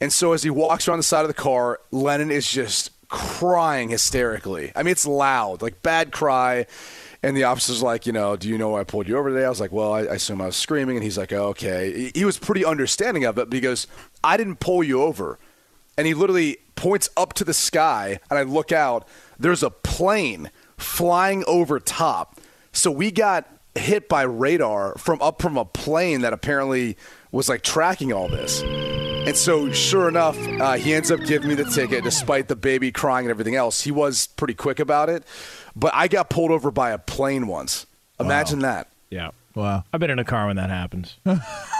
[0.00, 3.88] And so as he walks around the side of the car, Lennon is just crying
[3.90, 4.72] hysterically.
[4.74, 6.66] I mean, it's loud, like bad cry.
[7.22, 9.46] And the officer's like, you know, do you know why I pulled you over today?
[9.46, 10.96] I was like, well, I, I assume I was screaming.
[10.96, 11.92] And he's like, oh, okay.
[11.92, 13.86] He- He was pretty understanding of it because
[14.22, 15.38] I didn't pull you over.
[15.96, 19.06] And he literally points up to the sky, and I look out.
[19.38, 22.40] There's a plane flying over top.
[22.72, 26.96] So we got hit by radar from up from a plane that apparently
[27.30, 28.60] was like tracking all this.
[29.26, 32.92] And so, sure enough, uh, he ends up giving me the ticket despite the baby
[32.92, 33.80] crying and everything else.
[33.80, 35.24] He was pretty quick about it.
[35.74, 37.86] But I got pulled over by a plane once.
[38.20, 38.90] Imagine that.
[39.08, 39.30] Yeah.
[39.54, 39.84] Wow.
[39.92, 41.16] I've been in a car when that happens.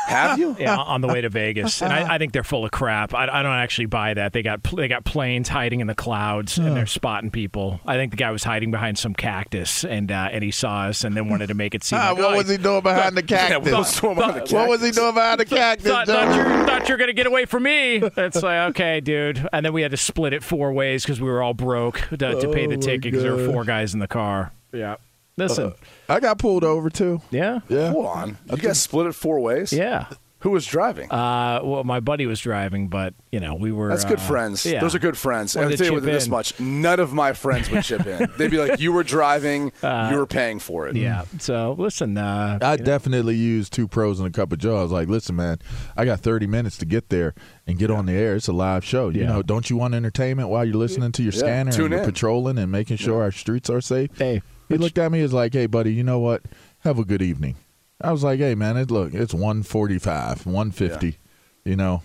[0.07, 0.55] Have you?
[0.59, 3.15] Yeah, on the way to Vegas, and I, I think they're full of crap.
[3.15, 4.33] I, I don't actually buy that.
[4.33, 7.81] They got pl- they got planes hiding in the clouds, and they're spotting people.
[7.87, 11.05] I think the guy was hiding behind some cactus, and uh, and he saw us,
[11.05, 11.99] and then wanted to make it seem.
[12.05, 13.73] Ah, like, what oh, was he doing behind the cactus?
[13.73, 15.87] what was going on with What was he doing behind the cactus?
[15.87, 17.97] Thought, thought, you're, thought you're gonna get away from me.
[17.97, 19.49] It's like okay, dude.
[19.53, 22.17] And then we had to split it four ways because we were all broke to,
[22.17, 24.53] to pay the Oh, ticket because there were four guys in the car.
[24.73, 24.97] Yeah.
[25.37, 25.73] Listen.
[26.09, 27.20] I got pulled over too.
[27.31, 27.61] yeah.
[27.68, 27.90] Yeah.
[27.92, 28.38] Hold on.
[28.51, 29.73] You guys split it four ways?
[29.73, 30.07] Yeah.
[30.40, 31.11] Who was driving?
[31.11, 33.88] Uh, well, my buddy was driving, but you know we were.
[33.88, 34.66] That's good uh, friends.
[34.66, 34.79] Yeah.
[34.81, 35.57] Those are good friends.
[35.57, 36.31] Wanted And I'll to tell you chip this in.
[36.33, 38.29] much: none of my friends would chip in.
[38.37, 41.25] They'd be like, "You were driving, you were paying for it." Uh, Yeah.
[41.38, 44.81] So listen, uh, I definitely used two pros and a cup of Joe.
[44.81, 45.61] I was like, listen, man,
[45.97, 47.33] I got 30 minutes to get there
[47.66, 48.37] and get on the air.
[48.37, 49.09] It's a live show.
[49.09, 49.29] You Yeah.
[49.29, 52.01] know, don't you want entertainment while you're listening to your Yeah, scanner tune and you're
[52.01, 52.07] in.
[52.07, 54.11] patrolling and making sure our streets are safe?
[54.18, 56.42] hey, He looked at me as like, hey, buddy, you know what?
[56.81, 57.57] Have a good evening.
[58.00, 61.18] I was like, hey, man, it, look, it's 145, 150.
[61.64, 62.03] You know,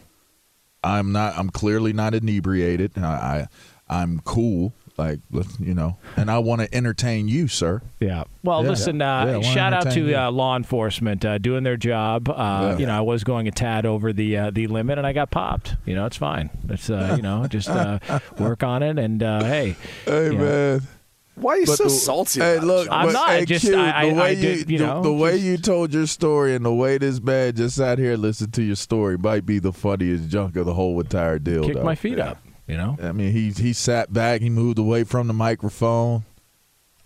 [0.83, 2.97] I'm not, I'm clearly not inebriated.
[2.97, 3.47] I,
[3.89, 4.73] I I'm cool.
[4.97, 5.19] Like,
[5.59, 7.81] you know, and I want to entertain you, sir.
[8.01, 8.25] Yeah.
[8.43, 8.69] Well, Yeah.
[8.69, 8.99] listen.
[8.99, 12.27] Yeah, Uh, wanna shout out to uh, law enforcement uh, doing their job.
[12.29, 12.33] Uh,
[12.73, 12.77] Yeah.
[12.79, 15.31] You know, I was going a tad over the uh, the limit, and I got
[15.31, 15.77] popped.
[15.85, 16.49] You know, it's fine.
[16.67, 17.99] It's uh, you know, just uh,
[18.37, 20.81] work on it, and uh, hey, Hey, you know, man.
[21.41, 22.39] Why are you But so the- salty?
[22.41, 24.69] Hey, look, I'm but, not, Hey, just- Q, I- I- the way I you, did,
[24.71, 27.55] you the, know, the way just- you told your story and the way this man
[27.55, 30.73] just sat here and listened to your story might be the funniest junk of the
[30.73, 31.63] whole entire deal.
[31.63, 32.37] kick my feet up.
[32.67, 32.97] You know.
[33.01, 36.23] I mean, he he sat back, he moved away from the microphone.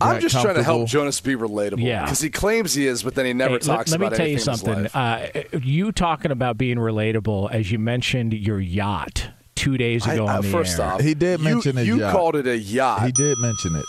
[0.01, 0.89] I'm just trying to help.
[0.89, 1.81] Jonas be relatable.
[1.81, 2.03] Yeah.
[2.03, 4.27] Because he claims he is, but then he never Hey, talks let, about me tell
[4.27, 4.83] you anything in his something.
[4.83, 5.53] life.
[5.53, 10.27] Uh, you talking about being relatable as you mentioned your yacht two days I- ago
[10.27, 10.85] uh, on the first air.
[10.87, 12.11] off, He did you- mention his You yacht.
[12.13, 13.05] called it a yacht.
[13.05, 13.85] He did mention it.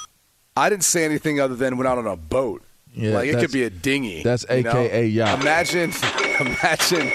[0.56, 2.62] I didn't say anything other than went out on a boat.
[2.94, 4.22] Yeah, like it could be a dinghy.
[4.22, 4.70] that's you know?
[4.70, 5.40] AKA yacht.
[5.40, 5.90] Imagine,
[6.40, 7.10] imagine.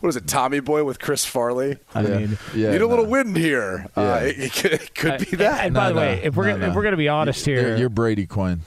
[0.00, 1.76] What is it, Tommy Boy with Chris Farley?
[1.94, 3.86] I yeah, mean, yeah, Need a little wind here.
[3.96, 5.66] Uh, it, it could, it could be Uh, that.
[5.66, 7.08] And by No, the way, no, if we're no, gonna, if we're going to be
[7.08, 8.62] honest You're- here, You're Brady Quinn.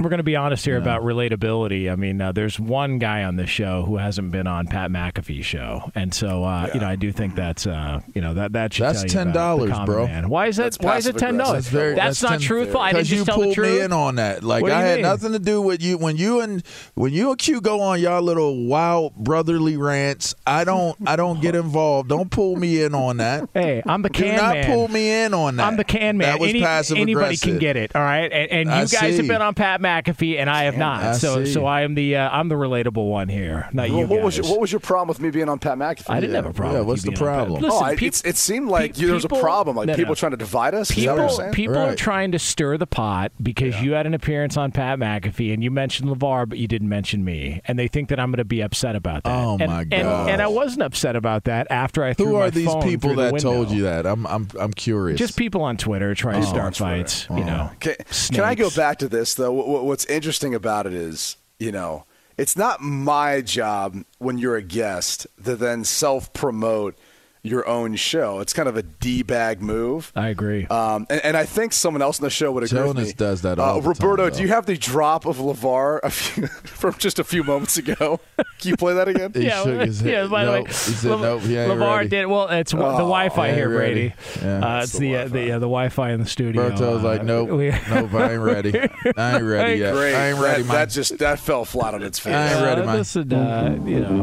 [0.00, 1.90] We're going to be honest here about relatability.
[1.90, 5.46] I mean, uh, there's one guy on this show who hasn't been on Pat McAfee's
[5.46, 8.72] show, and so uh, you know I do think that's uh, you know that that
[8.72, 10.06] should That's tell you $10, bro.
[10.06, 10.28] Man.
[10.28, 10.64] Why is that?
[10.64, 11.64] That's Why is it ten dollars?
[11.64, 11.94] That's very.
[11.94, 12.80] That's, not 10 truthful.
[12.80, 13.78] I didn't you just tell pulled the truth.
[13.78, 14.42] me in on that.
[14.42, 15.02] Like I had mean?
[15.02, 16.62] nothing to do with you when you and
[16.94, 20.34] when you and Q go on y'all little wild brotherly rants.
[20.46, 20.96] I don't.
[21.06, 22.08] I don't get involved.
[22.08, 23.48] Don't pull me in on that.
[23.60, 24.66] Hey, I'm the can Do not man.
[24.66, 25.66] pull me in on that.
[25.66, 26.28] I'm the can man.
[26.28, 27.48] That was Any- passive anybody aggressive.
[27.48, 27.94] can get it.
[27.94, 29.16] All right, and, and you I guys see.
[29.16, 31.02] have been on Pat McAfee, and I have not.
[31.02, 31.52] I so see.
[31.52, 34.36] so I am the uh, I'm the relatable one here, not you Well, what was
[34.36, 36.04] your, what was your problem with me being on Pat McAfee?
[36.08, 36.74] I didn't have a problem.
[36.76, 37.62] Yeah, with what's you the being on Pat- problem?
[37.62, 39.86] Listen, oh, I, peop- it's, it seemed like pe- you, there was a problem, like
[39.88, 40.14] no, people no.
[40.16, 40.90] trying to divide us.
[40.90, 41.52] Is that what People, you're saying?
[41.52, 45.52] people are trying to stir the pot because you had an appearance on Pat McAfee
[45.52, 48.38] and you mentioned LeVar, but you didn't mention me, and they think that I'm going
[48.38, 49.32] to be upset about that.
[49.32, 52.40] Oh, and, my and, and I wasn't upset about that after I threw Who my
[52.40, 54.06] are these phone people through the that told you that?
[54.06, 54.26] I'm.
[54.26, 54.48] I'm.
[54.58, 55.18] I'm curious.
[55.18, 57.26] Just people on Twitter trying to Oh, start fights.
[57.30, 57.94] You know, Can,
[58.32, 59.79] can I go back to this though?
[59.80, 62.04] What, what- what's interesting about it is, you know,
[62.36, 66.96] it's not my job when you're a guest to then self promote
[67.42, 68.40] your own show.
[68.40, 70.12] It's kind of a d bag move.
[70.14, 70.66] I agree.
[70.66, 73.12] Um, and, and I think someone else in the show would agree with Jonas me.
[73.14, 76.10] does that Uh, all the Roberto, time, do you have the drop of Levar a
[76.10, 78.20] few, from just a few moments ago?
[78.58, 79.32] Can you play that again?
[79.40, 80.10] He yeah, shook his head.
[80.12, 80.26] yeah.
[80.26, 82.08] By the way, He said, Le- nope, he LeVar ready.
[82.10, 82.48] did well.
[82.48, 83.70] It's the Oh, Wi-Fi here.
[83.70, 84.12] Brady.
[84.42, 84.76] Yeah.
[84.78, 86.62] Uh, it's the uh, the, yeah, the Wi-Fi in the studio.
[86.64, 88.78] Roberto's like, Uh, nope, we- nope, I ain't ready.
[89.16, 89.94] I ain't ready yet.
[89.94, 90.14] Great.
[90.14, 90.76] I ain't ready, that, man.
[90.76, 92.34] that just that fell flat on its face.
[92.34, 92.96] I ain't ready, uh, man.
[92.98, 94.22] Listen, uh, you know,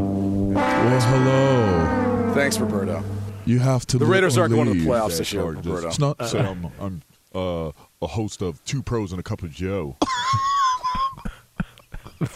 [0.54, 2.07] Well, hello.
[2.34, 3.04] Thanks, Roberto.
[3.46, 3.98] You have to.
[3.98, 5.88] The Raiders aren't going to the believe playoffs that this year, Chargers- Roberto.
[5.88, 6.28] It's not.
[6.30, 7.02] Say I'm, I'm
[7.34, 9.96] uh, a host of Two Pros and a Cup of Joe.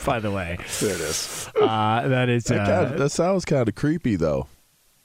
[0.05, 1.49] by the way, There it is.
[1.59, 4.47] uh, that is That, uh, kinda, that sounds kind of creepy though.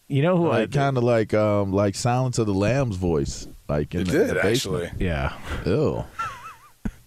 [0.08, 3.48] you know who I Like kind of like um like Silence of the Lambs voice.
[3.68, 4.84] Like in It the, did the basement.
[4.84, 5.04] actually.
[5.06, 5.32] yeah.
[5.64, 6.04] Ew.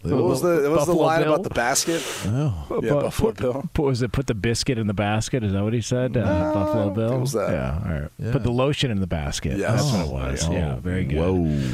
[0.01, 1.33] What was the what was the line Bill?
[1.33, 2.01] about the basket?
[2.25, 2.31] Ew.
[2.31, 3.69] Yeah, But Buffalo put, Bill.
[3.73, 5.43] Put, was it put the biscuit in the basket?
[5.43, 6.15] Is that what he said?
[6.15, 7.13] Uh, Buffalo Bill.
[7.15, 7.51] it was that.
[7.51, 7.81] Yeah.
[7.85, 8.11] All right.
[8.17, 8.31] Yeah.
[8.31, 9.57] Put the lotion in the basket.
[9.57, 9.71] Yes.
[9.83, 10.47] That's what it Oh, was.
[10.47, 10.53] yeah.
[10.53, 10.75] Yeah.
[10.79, 11.17] Very good.
[11.17, 11.69] Whoa.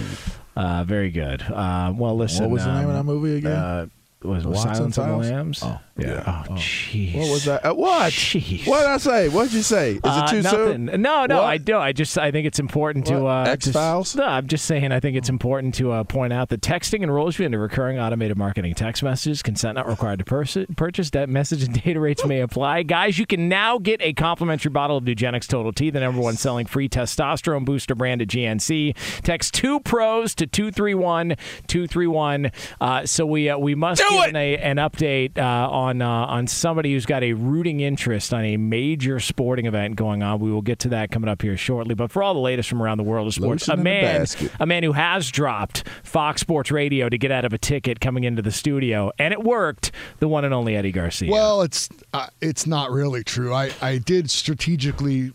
[0.56, 1.42] Uh, very good.
[1.44, 2.46] Uh, well, listen.
[2.46, 3.52] What was the name of um, that movie again?
[3.52, 3.86] Uh,
[4.24, 5.60] was it Watson Silence of the Lambs?
[5.64, 5.80] Oh.
[5.98, 6.44] Yeah.
[6.50, 7.16] Oh, jeez.
[7.16, 7.66] What was that?
[7.66, 8.12] Uh, what?
[8.12, 8.68] Jeez.
[8.68, 9.30] What did I say?
[9.30, 9.94] What did you say?
[9.94, 10.88] Is Uh, it too nothing.
[10.90, 11.02] soon?
[11.02, 11.44] No, no, What?
[11.46, 11.78] I do.
[11.78, 14.16] I just I think it's important to uh, X-Files?
[14.16, 14.92] No, I'm just saying.
[14.92, 18.38] I think it's important to uh, point out that texting enrolls you into recurring automated
[18.38, 19.42] marketing text messages.
[19.42, 21.10] Consent not required to pers- purchase.
[21.12, 22.84] That message and data rates may apply.
[22.84, 26.36] Guys, you can now get a complimentary bottle of Nugenix Total T, the number one
[26.36, 28.96] selling free testosterone booster brand at GNC.
[29.24, 31.36] Text two pros to two three one
[31.68, 32.52] two three one.
[32.82, 35.42] Uh, So we uh, we must Do give an, a, an update uh,
[35.86, 40.24] on uh, on somebody who's got a rooting interest on a major sporting event going
[40.24, 40.40] on.
[40.40, 41.96] We will get to that coming up here shortly.
[41.96, 44.52] But for all the latest from around the world of sports, Lotion a man basket.
[44.60, 48.24] a man who has dropped Fox Sports Radio to get out of a ticket coming
[48.24, 49.92] into the studio, and it worked.
[50.20, 51.32] The one and only Eddie Garcia.
[51.32, 53.54] Well, it's uh, it's not really true.
[53.54, 55.32] I, I did strategically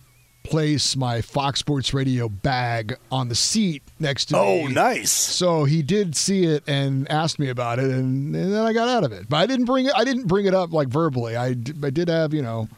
[0.51, 4.64] place my Fox Sports Radio bag on the seat next to Oh, me.
[4.64, 5.11] Oh, nice.
[5.11, 8.88] So he did see it and asked me about it, and, and then I got
[8.88, 9.28] out of it.
[9.28, 9.92] But I didn't bring it.
[9.96, 11.36] I didn't bring it up like verbally.
[11.36, 12.68] I, d- I did have you know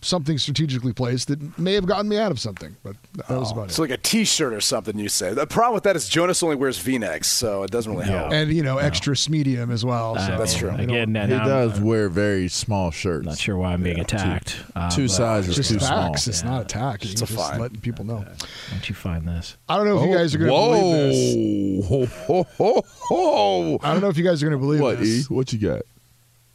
[0.00, 3.66] something strategically placed that may have gotten me out of something, but that was about
[3.68, 3.82] It's it.
[3.82, 4.98] like a T-shirt or something.
[4.98, 8.06] You say the problem with that is Jonas only wears V-necks, so it doesn't really
[8.06, 8.32] help.
[8.32, 10.16] And you know, extra medium as well.
[10.16, 10.70] So That's true.
[10.72, 13.26] you know, Again, He now does wear very small shirts.
[13.26, 14.56] Not sure why I'm being attacked.
[14.74, 16.12] Uh, Two but sizes just too small.
[16.12, 16.26] facts.
[16.26, 17.12] It's not attacking.
[17.12, 17.60] It's a just fine.
[17.60, 18.24] letting people know.
[18.70, 19.56] Don't you find this?
[19.68, 21.88] I don't know if you guys are going to believe this.
[21.88, 22.06] Whoa!
[22.06, 23.78] Ho, ho, ho, ho.
[23.82, 25.04] I don't know if you guys are going to believe What, E?
[25.18, 25.30] this.
[25.30, 25.82] What you got?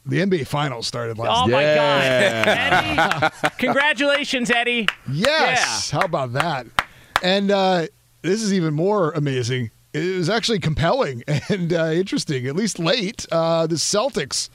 [0.08, 1.56] The NBA Finals started last year.
[1.56, 1.66] Oh night.
[1.66, 2.44] my Yeah.
[3.20, 3.50] God, Eddie!
[3.58, 4.88] Congratulations, Eddie.
[5.12, 5.90] Yes.
[5.90, 6.66] How about that?
[7.22, 7.86] And uh,
[8.22, 9.70] this is even more amazing.
[9.92, 13.26] It was actually compelling and uh, interesting, at least late.
[13.30, 14.48] Uh, the Celtics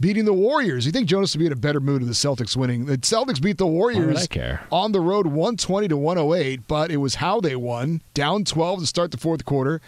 [0.00, 0.86] beating the Warriors.
[0.86, 2.86] You think Jonas would be in a better mood if the Celtics winning?
[2.86, 4.28] The Celtics beat the Warriors
[4.70, 8.02] on the road 120 to 108, but it was how they won.
[8.14, 9.80] Down 12 to start the fourth quarter.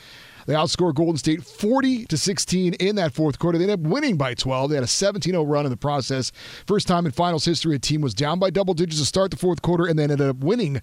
[0.47, 3.59] They outscored Golden State 40 to 16 in that fourth quarter.
[3.59, 4.70] They ended up winning by 12.
[4.70, 6.32] They had a 17-0 run in the process.
[6.66, 9.36] First time in finals history a team was down by double digits to start the
[9.36, 10.80] fourth quarter and then ended up winning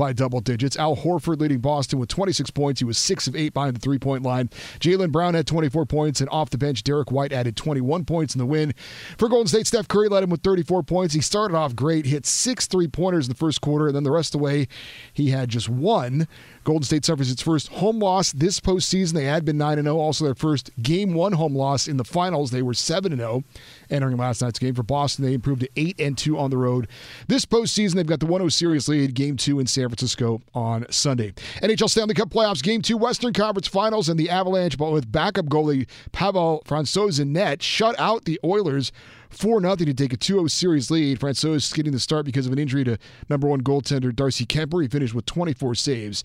[0.00, 0.78] by double digits.
[0.78, 2.80] Al Horford leading Boston with 26 points.
[2.80, 4.48] He was 6 of 8 behind the three-point line.
[4.80, 8.38] Jaylen Brown had 24 points, and off the bench, Derrick White added 21 points in
[8.38, 8.72] the win.
[9.18, 11.12] For Golden State, Steph Curry led him with 34 points.
[11.12, 14.34] He started off great, hit six three-pointers in the first quarter, and then the rest
[14.34, 14.68] of the way,
[15.12, 16.26] he had just one.
[16.64, 19.12] Golden State suffers its first home loss this postseason.
[19.12, 19.96] They had been 9 0.
[19.96, 22.50] Also, their first game one home loss in the finals.
[22.50, 23.44] They were 7 0
[23.90, 24.74] entering last night's game.
[24.74, 26.86] For Boston, they improved to 8 and 2 on the road.
[27.28, 30.86] This postseason, they've got the 1 0 series lead, game two in San Francisco on
[30.90, 31.32] Sunday.
[31.62, 35.46] NHL Stanley Cup playoffs, game two, Western Conference finals, and the Avalanche, but with backup
[35.46, 38.92] goalie Pavel Francouz in net, shut out the Oilers.
[39.30, 41.20] 4 0 to take a 2 0 series lead.
[41.20, 44.82] Francouz getting the start because of an injury to number one goaltender Darcy Kuemper.
[44.82, 46.24] He finished with 24 saves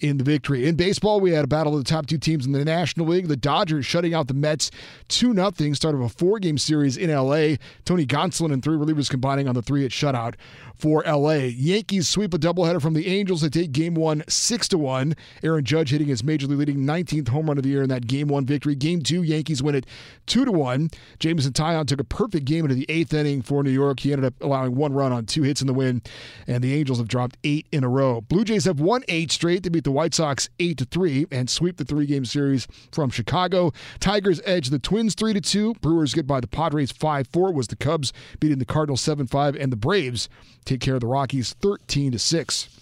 [0.00, 0.66] in the victory.
[0.66, 3.28] In baseball, we had a battle of the top two teams in the National League.
[3.28, 4.70] The Dodgers shutting out the Mets
[5.08, 7.56] 2 0, start of a four game series in LA.
[7.84, 10.34] Tony Gonsolin and three relievers combining on the three hit shutout
[10.76, 11.34] for LA.
[11.34, 13.40] Yankees sweep a doubleheader from the Angels.
[13.42, 15.14] They take game one 6 to 1.
[15.42, 18.06] Aaron Judge hitting his major league leading 19th home run of the year in that
[18.06, 18.74] game one victory.
[18.74, 19.86] Game two, Yankees win it
[20.26, 20.90] 2 to 1.
[21.18, 24.00] Jameson Taillon took a perfect game into the eighth inning for New York.
[24.00, 26.02] He ended up allowing one run on two hits in the win,
[26.46, 28.20] and the Angels have dropped eight in a row.
[28.20, 29.62] Blue Jays have won eight straight.
[29.62, 33.10] They beat the White Sox eight to three and sweep the three game series from
[33.10, 33.72] Chicago.
[34.00, 35.74] Tigers edge the Twins three to two.
[35.80, 37.52] Brewers get by the Padres five four.
[37.52, 40.28] Was the Cubs beating the Cardinals seven five, and the Braves
[40.64, 42.81] take care of the Rockies thirteen to six.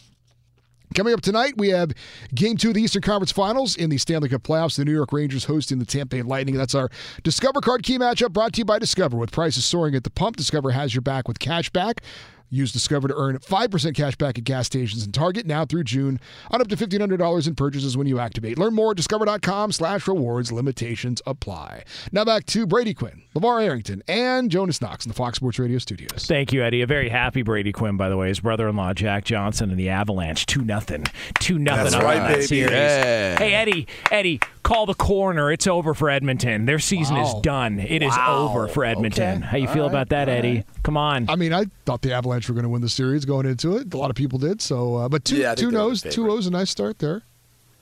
[0.94, 1.92] Coming up tonight, we have
[2.34, 4.76] Game Two of the Eastern Conference Finals in the Stanley Cup playoffs.
[4.76, 6.56] The New York Rangers hosting the Tampa Bay Lightning.
[6.56, 6.90] That's our
[7.22, 9.16] Discover Card Key matchup brought to you by Discover.
[9.16, 12.02] With prices soaring at the pump, Discover has your back with cash back.
[12.50, 16.18] Use Discover to earn 5% cash back at gas stations and Target now through June
[16.50, 18.58] on up to $1,500 in purchases when you activate.
[18.58, 20.50] Learn more at discover.com slash rewards.
[20.50, 21.84] Limitations apply.
[22.10, 25.78] Now back to Brady Quinn, LeVar Arrington, and Jonas Knox in the Fox Sports Radio
[25.78, 26.26] studios.
[26.26, 26.82] Thank you, Eddie.
[26.82, 28.28] A very happy Brady Quinn, by the way.
[28.28, 31.06] His brother-in-law Jack Johnson and the Avalanche, two nothing,
[31.38, 32.46] two nothing That's on right, that baby.
[32.46, 32.72] series.
[32.72, 33.38] Yeah.
[33.38, 35.52] Hey, Eddie, Eddie, call the coroner.
[35.52, 36.66] It's over for Edmonton.
[36.66, 37.40] Their season is Wow.
[37.42, 37.78] done.
[37.78, 39.38] It is over for Edmonton.
[39.38, 39.46] Okay.
[39.46, 40.64] How you feel about that, Eddie?
[40.90, 41.30] Come on.
[41.30, 43.94] I mean, I thought the Avalanche were going to win the series going into it.
[43.94, 44.60] A lot of people did.
[44.60, 46.28] So, uh, but two Yeah, two they were no's, two.
[46.28, 47.22] O's, a nice start there.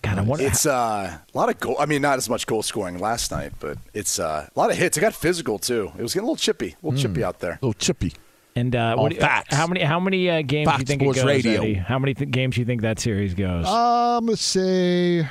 [0.02, 0.44] God, I wonder.
[0.44, 1.76] It's uh, a lot of goal.
[1.80, 4.76] I mean, not as much goal scoring last night, but it's uh, a lot of
[4.76, 4.98] hits.
[4.98, 5.90] It got physical too.
[5.98, 7.52] It was getting a little chippy, a little chippy out there.
[7.52, 8.12] A little chippy.
[8.54, 11.00] and uh, what do you- how many how many uh, games do you Fox think
[11.00, 11.62] it Sports goes, Radio.
[11.62, 11.74] Eddie?
[11.74, 13.64] How many th- games do you think that series goes?
[13.64, 15.28] Uh, I'm gonna say, I'm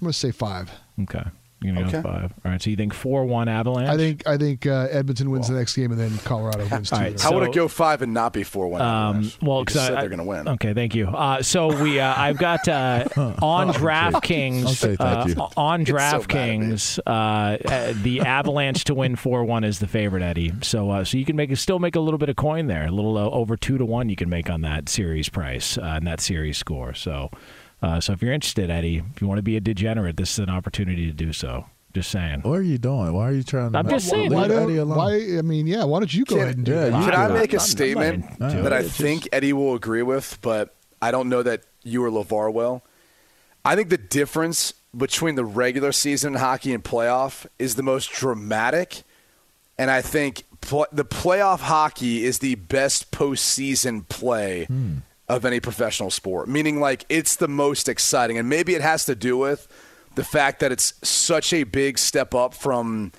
[0.00, 0.70] gonna say five.
[1.04, 1.22] okay.
[1.64, 2.02] You're gonna okay.
[2.02, 2.32] five.
[2.44, 2.60] All right.
[2.60, 3.88] So you think four one Avalanche?
[3.88, 6.96] I think I think uh, Edmonton wins the next game, and then Colorado wins two.
[6.96, 7.24] All right, there.
[7.24, 8.82] How would it go five and not be four one?
[8.82, 10.46] Um, well, because said I- they're going to win.
[10.46, 11.08] Okay, thank you.
[11.08, 13.06] Uh, so we, uh, I've got uh,
[13.42, 14.84] on DraftKings.
[14.84, 19.78] Okay, uh, on It's so DraftKings, uh, uh, the Avalanche to win four one is
[19.78, 20.52] the favorite, Eddie.
[20.62, 22.90] So, uh, so you can make still make a little bit of coin there, a
[22.90, 24.08] little uh, over two to one.
[24.08, 26.94] You can make on that series price uh, and that series score.
[26.94, 27.30] So,
[27.84, 30.38] uh, so if you're interested, Eddie, if you want to be a degenerate, this is
[30.40, 31.66] an opportunity to do so.
[31.92, 32.40] Just saying.
[32.40, 33.12] What are you doing?
[33.12, 33.78] Why are you trying to?
[33.78, 34.30] I'm just saying.
[34.30, 34.90] Leave Why Eddie don't?
[34.90, 34.98] alone.
[34.98, 35.38] Why?
[35.38, 35.84] I mean, yeah.
[35.84, 36.90] Why don't you go Can- ahead and do Yeah, that?
[36.90, 38.72] Can I make a I'm- I'm statement that it.
[38.72, 42.52] I It's think Eddie will agree with, but I don't know that you or LeVar
[42.52, 42.82] will?
[43.64, 48.10] I think the difference between the regular season in hockey and playoff is the most
[48.10, 49.02] dramatic
[49.78, 54.68] and I think pl- the playoff hockey is the best postseason play
[55.28, 56.48] of any professional sport.
[56.48, 59.68] Meaning, like it's the most exciting, and maybe it has to do with
[60.14, 63.12] the fact that it's such a big step up from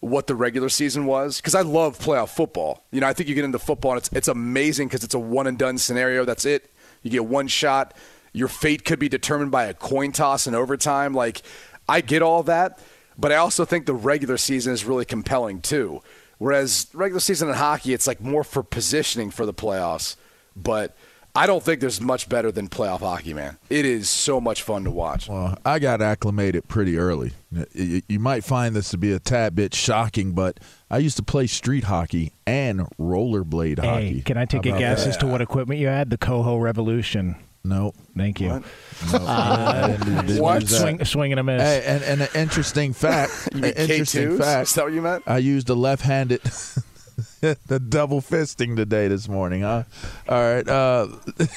[0.00, 2.84] what the regular season was because I love playoff football.
[2.92, 5.18] You know, I think you get into football and it's it's amazing because it's a
[5.18, 6.24] one and done scenario.
[6.24, 6.70] That's it.
[7.02, 7.94] You get one shot.
[8.32, 11.14] Your fate could be determined by a coin toss in overtime.
[11.14, 11.42] Like
[11.88, 12.78] I get all that,
[13.16, 16.02] but I also think the regular season is really compelling too.
[16.38, 20.14] Whereas regular season in hockey, it's like more for positioning for the playoffs.
[20.54, 20.96] But
[21.38, 23.58] I don't think there's much better than playoff hockey, man.
[23.70, 25.28] It is so much fun to watch.
[25.28, 27.30] Well, I got acclimated pretty early.
[27.74, 30.58] You you might find this to be a tad bit shocking, but
[30.90, 34.14] I used to play street hockey and rollerblade hockey.
[34.16, 35.10] Hey, can I take a guess that?
[35.10, 36.10] as to what equipment you had?
[36.10, 37.36] The Koho Revolution.
[37.64, 37.92] No.
[38.16, 38.62] Thank you.
[39.14, 39.96] Uh,
[40.38, 40.66] What?
[40.68, 41.62] Swing, swing and a miss.
[41.62, 43.30] Hey, and, and an interesting fact.
[43.54, 44.38] You mean an interesting K2s?
[44.38, 44.68] fact.
[44.70, 45.22] Is that what you meant?
[45.26, 46.40] I used a left-handed,
[47.40, 49.62] the double fisting today this morning.
[49.62, 49.84] Huh?
[50.28, 50.68] All right.
[50.68, 51.08] Uh,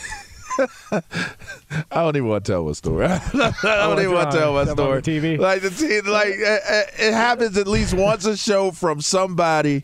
[0.91, 3.05] I don't even want to tell my story.
[3.07, 3.19] I
[3.63, 5.01] don't even want to tell my Come on story.
[5.01, 5.39] the TV?
[5.39, 9.83] Like the t- like it, it happens at least once a show from somebody.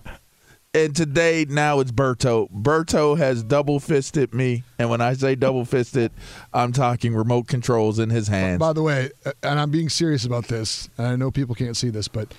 [0.74, 2.52] And today, now it's Berto.
[2.52, 6.12] Berto has double fisted me, and when I say double fisted,
[6.54, 8.60] I'm talking remote controls in his hands.
[8.60, 11.76] By the way, uh, and I'm being serious about this, and I know people can't
[11.76, 12.34] see this, but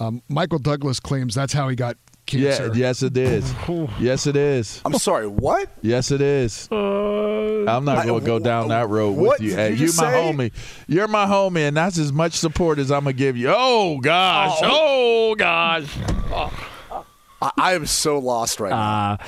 [0.00, 1.96] um, Michael Douglas claims that's how he got
[2.32, 3.54] Yeah, yes, it is.
[4.00, 4.82] Yes, it is.
[4.84, 5.70] I'm sorry, what?
[5.82, 6.68] Yes, it is.
[6.70, 9.50] Uh, I'm not going to go down that road what with you.
[9.50, 10.52] did Hey, you you just my homie.
[10.86, 13.52] You're my homie, and that's as much support as I'm going to give you.
[13.54, 14.58] Oh, gosh.
[14.62, 15.30] Oh.
[15.30, 15.96] oh, gosh.
[17.42, 19.18] I, I am so lost right uh, now.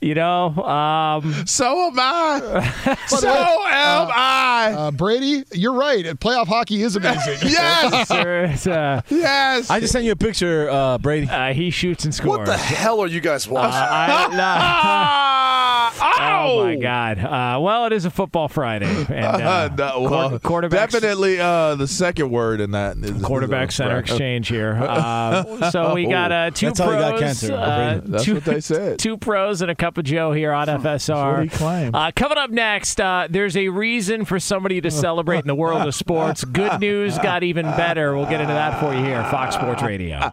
[0.00, 2.96] Uh, you know, um, So am I.
[3.08, 4.74] so the way, am I.
[4.76, 6.04] Uh, Brady, you're right.
[6.04, 7.38] Playoff hockey is amazing.
[7.48, 8.08] yes.
[8.62, 9.70] sir, uh, Yes.
[9.70, 11.28] I just sent you a picture, uh, Brady.
[11.28, 12.38] uh, he shoots and scores.
[12.38, 13.74] what the hell are you guys Uh, watching?
[13.74, 15.57] I, nah.
[16.20, 16.76] Oh my.
[16.76, 17.18] God!
[17.18, 21.86] Uh, well, it is a football Friday, and uh, Uh, no, well, definitely uh, the
[21.86, 24.00] second word in that is quarterback center Right.
[24.00, 24.76] exchange here.
[24.88, 26.94] Uh, so we got uh, two That's pros.
[26.94, 28.98] got cancer, That's two, what they said.
[28.98, 31.92] Two pros and a cup of Joe here on FSR.
[31.94, 35.86] Uh, coming up next, uh, there's a reason for somebody to celebrate in the world
[35.86, 36.44] of sports.
[36.44, 38.16] Good news got even better.
[38.16, 40.32] We'll get into that for you here, Fox Sports Radio.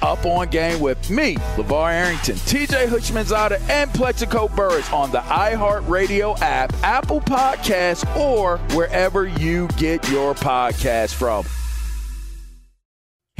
[0.00, 6.40] Up on Game with me, LeVar Arrington, TJ Houshmandzadeh, and Plaxico Burress on the iHeartRadio
[6.40, 11.44] app, Apple Podcasts, or wherever you get your podcast from.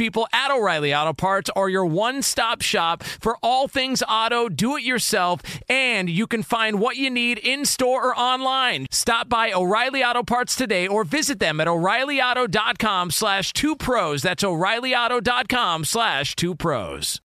[0.00, 4.78] people at O'Reilly Auto Parts are your one stop shop for all things auto, do
[4.78, 8.86] it yourself, and you can find what you need in store or online.
[8.90, 14.22] Stop by O'Reilly Auto Parts today or visit them at o'ReillyAuto.com slash two pros.
[14.22, 17.20] That's o'ReillyAuto.com slash two pros.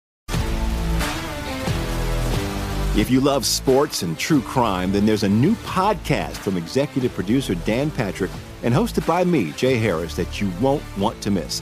[2.98, 7.56] If you love sports and true crime, then there's a new podcast from executive producer
[7.56, 8.32] Dan Patrick
[8.64, 11.62] and hosted by me, Jay Harris, that you won't want to miss.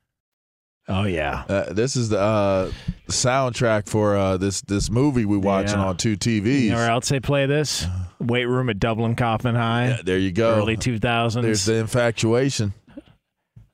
[0.93, 1.43] Oh yeah.
[1.47, 2.71] Uh, this is the uh,
[3.07, 5.85] soundtrack for uh, this this movie we watching Yeah.
[5.85, 6.63] on two TVs.
[6.63, 7.85] You know where else they play this?
[8.19, 9.99] Weight room at Dublin Coffman High.
[10.03, 10.55] there you go.
[10.55, 11.41] Early 2000s.
[11.41, 12.73] There's the infatuation.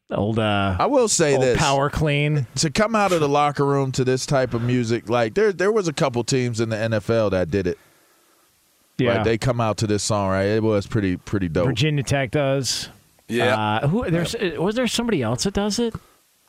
[0.09, 1.57] Old uh I will say this.
[1.57, 2.47] power clean.
[2.55, 5.71] to come out of the locker room to this type of music, like there there
[5.71, 7.77] was a couple teams in the NFL that did it.
[8.97, 9.15] Yeah.
[9.15, 10.45] Like they come out to this song, right?
[10.45, 11.65] It was pretty pretty dope.
[11.67, 12.89] Virginia Tech does.
[13.27, 13.57] Yeah.
[13.81, 15.93] Uh, who there's was there somebody else that does it?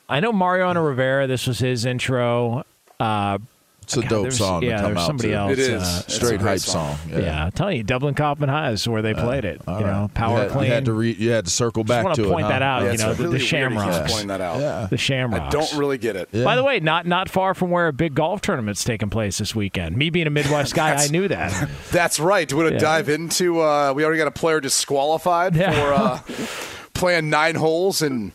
[0.09, 1.27] I know Mariano Rivera.
[1.27, 2.63] This was his intro.
[2.99, 3.37] Uh,
[3.83, 4.61] It's a God, dope there's- song.
[4.61, 5.35] to Yeah, come there's out somebody to.
[5.35, 5.51] else.
[5.53, 5.81] It is.
[5.81, 6.95] uh, a Straight hype song.
[7.09, 7.21] song.
[7.21, 7.45] yeah.
[7.45, 9.61] I'm telling you, Dublin Coffman High is where they played it.
[9.67, 9.91] All you right.
[9.91, 10.65] know, power you had, clean.
[10.65, 12.49] You had to re, you had to circle Just back want to to point it.
[12.49, 12.67] that huh?
[12.67, 12.83] out.
[12.83, 14.11] Yeah, you know, really the, the weird he keeps Shamrocks.
[14.11, 14.59] pointing that out.
[14.59, 14.87] Yeah.
[14.91, 15.55] The Shamrocks.
[15.55, 16.29] I don't really get it.
[16.31, 16.43] Yeah.
[16.43, 19.55] By the way, not not far from where a big golf tournament's taking place this
[19.55, 19.95] weekend.
[19.97, 21.69] Me being a Midwest guy, I knew that.
[21.91, 22.47] That's right.
[22.47, 23.59] Do we want to dive into?
[23.61, 26.19] Uh, we already got a player disqualified for uh,
[26.93, 28.33] playing nine holes and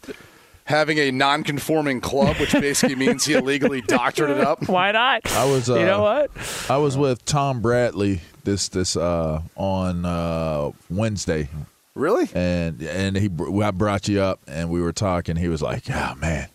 [0.65, 4.69] having a non-conforming club, which basically means he illegally doctored it up.
[4.69, 5.31] Why not?
[5.33, 5.69] I was.
[5.71, 6.31] Uh, you know what?
[6.71, 11.49] I was with Tom Bradley this this uh, on uh, Wednesday,
[11.95, 12.29] Really?
[12.35, 13.31] and and he
[13.63, 15.37] I brought you up, and we were talking.
[15.37, 16.49] He was like, "Oh man,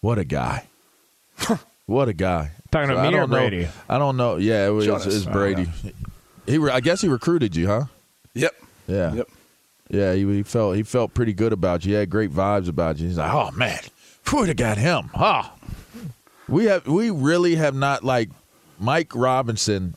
[0.00, 0.66] what a guy!
[1.86, 3.68] what a guy!" Talking So to I me or don't know- Brady?
[3.88, 4.36] I don't know.
[4.36, 5.04] Yeah, it was, Jonas.
[5.04, 5.68] it was Oh, Brady.
[6.46, 7.84] He, I guess he recruited you, huh?
[8.34, 8.54] Yep.
[8.88, 9.12] Yeah.
[9.14, 9.28] Yep.
[9.92, 11.92] Yeah, he, he felt he felt pretty good about you.
[11.92, 13.06] He had great vibes about you.
[13.08, 13.78] He's like, "Oh man,
[14.32, 15.44] would have got him." Huh?
[16.48, 18.30] We have we really have not like
[18.80, 19.94] Mike Robinson,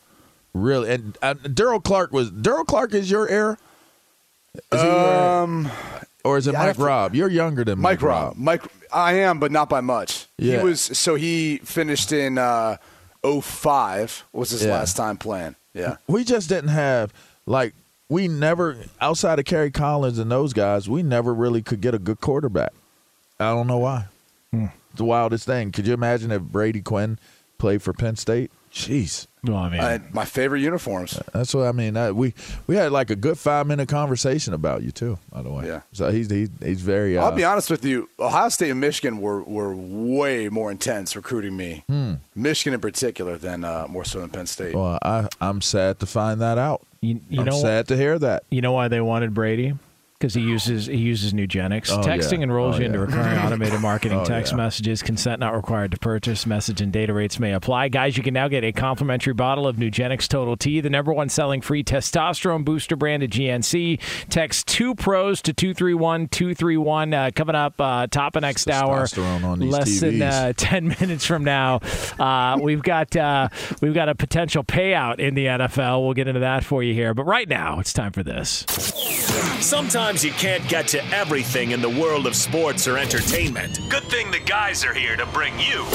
[0.54, 3.58] really, and uh, Daryll Clark was Daryll Clark is your era.
[4.72, 5.72] Is Um,
[6.24, 7.16] or is it Mike Robb?
[7.16, 8.36] You're younger than Mike, Mike Robb.
[8.38, 10.28] Mike, I am, but not by much.
[10.38, 10.58] Yeah.
[10.60, 12.78] He was so he finished in uh,
[13.24, 14.72] 05 was his Yeah.
[14.74, 15.56] last time playing.
[15.74, 15.98] Yeah.
[16.08, 17.14] We just didn't have
[17.46, 17.74] like
[18.10, 20.90] we never outside of Kerry Collins and those guys.
[20.90, 22.74] We never really could get a good quarterback.
[23.40, 24.06] I don't know why.
[24.52, 24.66] Hmm.
[24.92, 25.72] It's the wildest thing.
[25.72, 27.20] Could you imagine if Brady Quinn
[27.58, 28.52] played for Penn State?
[28.72, 29.28] Jeez.
[29.44, 31.18] Well, I mean, I had my favorite uniforms.
[31.32, 31.96] That's what I mean.
[31.96, 32.34] I, we
[32.68, 35.18] we had like a good five minute conversation about you too.
[35.32, 35.82] By the way, Yeah.
[35.94, 37.18] So he's he's, he's very.
[37.18, 38.10] Uh, I'll be honest with you.
[38.20, 41.84] Ohio State and Michigan were, were way more intense recruiting me.
[42.36, 44.74] Michigan in particular than uh, more so than Penn State.
[44.74, 44.80] Hmm.
[44.80, 46.82] Well, I I'm sad to find that out.
[47.06, 48.44] You, you I'm know, sad to hear that.
[48.50, 49.74] you know why they wanted Brady?
[50.26, 51.92] Because he uses he uses Nugenix.
[51.92, 52.46] Oh, Texting yeah.
[52.46, 53.04] enrolls Oh, you into yeah.
[53.06, 54.58] recurring automated marketing Oh, text yeah.
[54.58, 55.04] messages.
[55.04, 56.48] Consent not required to purchase.
[56.48, 57.90] Message and data rates may apply.
[57.90, 61.30] Guys, you can now get a complimentary bottle of Nugenix Total T, the number one
[61.30, 64.00] selling free testosterone booster brand at GNC.
[64.32, 67.14] Text two pros to two three one two three one.
[67.14, 69.04] Uh, coming up uh, top of next hour.
[69.04, 71.82] Testosterone on these less than uh, ten minutes from now,
[72.18, 73.48] uh, we've got uh,
[73.80, 76.04] we've got a potential payout in the NFL.
[76.04, 77.14] We'll get into that for you here.
[77.14, 78.66] But right now, it's time for this.
[79.60, 83.80] Sometimes you can't get to everything in the world of sports or entertainment.
[83.90, 85.86] Good thing the guys are here to bring you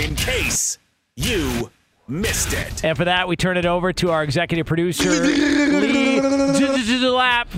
[0.00, 0.78] in case
[1.16, 1.70] you
[2.08, 2.84] missed it.
[2.84, 7.48] And for that, we turn it over to our executive producer, Lee Lap.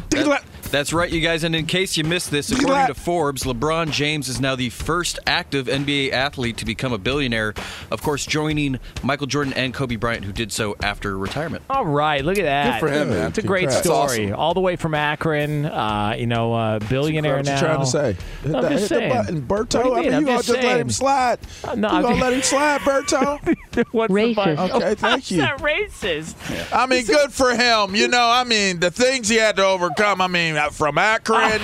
[0.71, 1.45] That's right, you guys.
[1.45, 5.19] And in case you missed this, according to Forbes, LeBron James is now the first
[5.27, 7.55] active NBA athlete to become a billionaire.
[7.91, 11.65] Of course, joining Michael Jordan and Kobe Bryant, who did so after retirement.
[11.71, 12.81] All right, look at that.
[12.83, 13.29] Good for him, man.
[13.29, 13.87] It's a great Congrats.
[13.87, 14.27] story.
[14.27, 14.35] Awesome.
[14.35, 17.55] All the way from Akron, uh, you know, uh, billionaire What now.
[17.55, 18.17] you trying to say?
[18.43, 19.09] Hit, I'm the, just hit saying.
[19.09, 19.83] the button, What Berto.
[19.83, 20.05] do you I mean?
[20.05, 21.39] mean, I'm you gonna just just let him slide?
[21.65, 23.57] Uh, no, you I'm gonna just- let him slide, Berto?
[23.93, 24.59] What's the button?
[24.59, 25.39] Okay, thank How's you.
[25.39, 26.73] that racist?
[26.75, 27.95] I mean, good for him.
[27.95, 30.21] You know, I mean, the things he had to overcome.
[30.21, 31.61] I mean, from Akron.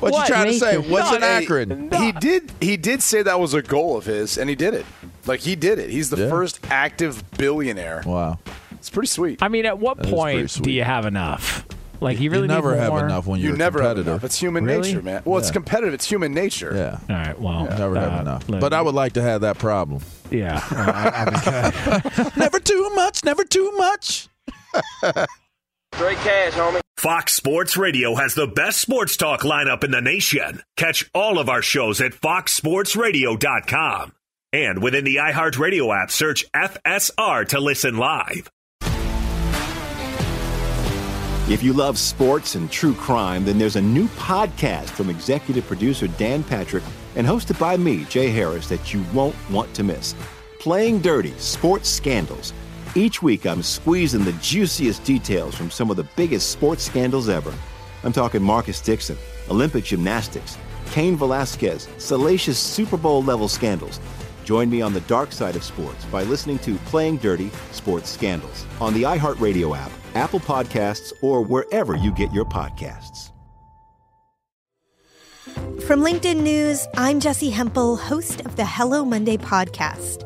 [0.00, 0.76] what, you trying to say?
[0.78, 1.90] What's in Hey, Akron?
[1.92, 2.52] He did.
[2.60, 4.86] He did say that was a goal of his, and he did it.
[5.26, 5.90] Like he did it.
[5.90, 6.30] He's the Yeah.
[6.30, 8.02] first active billionaire.
[8.06, 8.38] Wow,
[8.72, 9.42] it's pretty sweet.
[9.42, 11.66] I mean, at what That is pretty point do you have enough?
[11.98, 13.06] Like, you You really never need have more?
[13.06, 14.22] enough when you you're a never have enough.
[14.22, 14.92] It's human Really?
[14.92, 15.22] nature, man.
[15.24, 15.94] Well, it's competitive.
[15.94, 16.72] It's human nature.
[16.74, 16.98] Yeah.
[17.08, 17.40] All right.
[17.40, 18.48] Well, Never have uh, enough.
[18.50, 20.02] look, But I would like to have that problem.
[20.30, 20.60] Yeah.
[20.70, 23.24] Uh, never too much.
[23.24, 24.28] Never too much.
[25.96, 26.80] Straight cash, homie.
[26.98, 30.62] Fox Sports Radio has the best sports talk lineup in the nation.
[30.76, 34.12] Catch all of our shows at foxsportsradio.com.
[34.52, 38.50] And within the iHeartRadio app, search FSR to listen live.
[41.48, 46.08] If you love sports and true crime, then there's a new podcast from executive producer
[46.08, 46.84] Dan Patrick
[47.14, 50.14] and hosted by me, Jay Harris, that you won't want to miss.
[50.58, 52.52] Playing Dirty Sports Scandals.
[52.96, 57.52] Each week, I'm squeezing the juiciest details from some of the biggest sports scandals ever.
[58.02, 59.18] I'm talking Marcus Dixon,
[59.50, 60.56] Olympic gymnastics,
[60.92, 64.00] Cain Velasquez, salacious Super Bowl level scandals.
[64.44, 68.64] Join me on the dark side of sports by listening to Playing Dirty Sports Scandals
[68.80, 73.30] on the iHeartRadio app, Apple Podcasts, or wherever you get your podcasts.
[75.82, 80.25] From LinkedIn News, I'm Jessi Hempel, host of the Hello Monday podcast.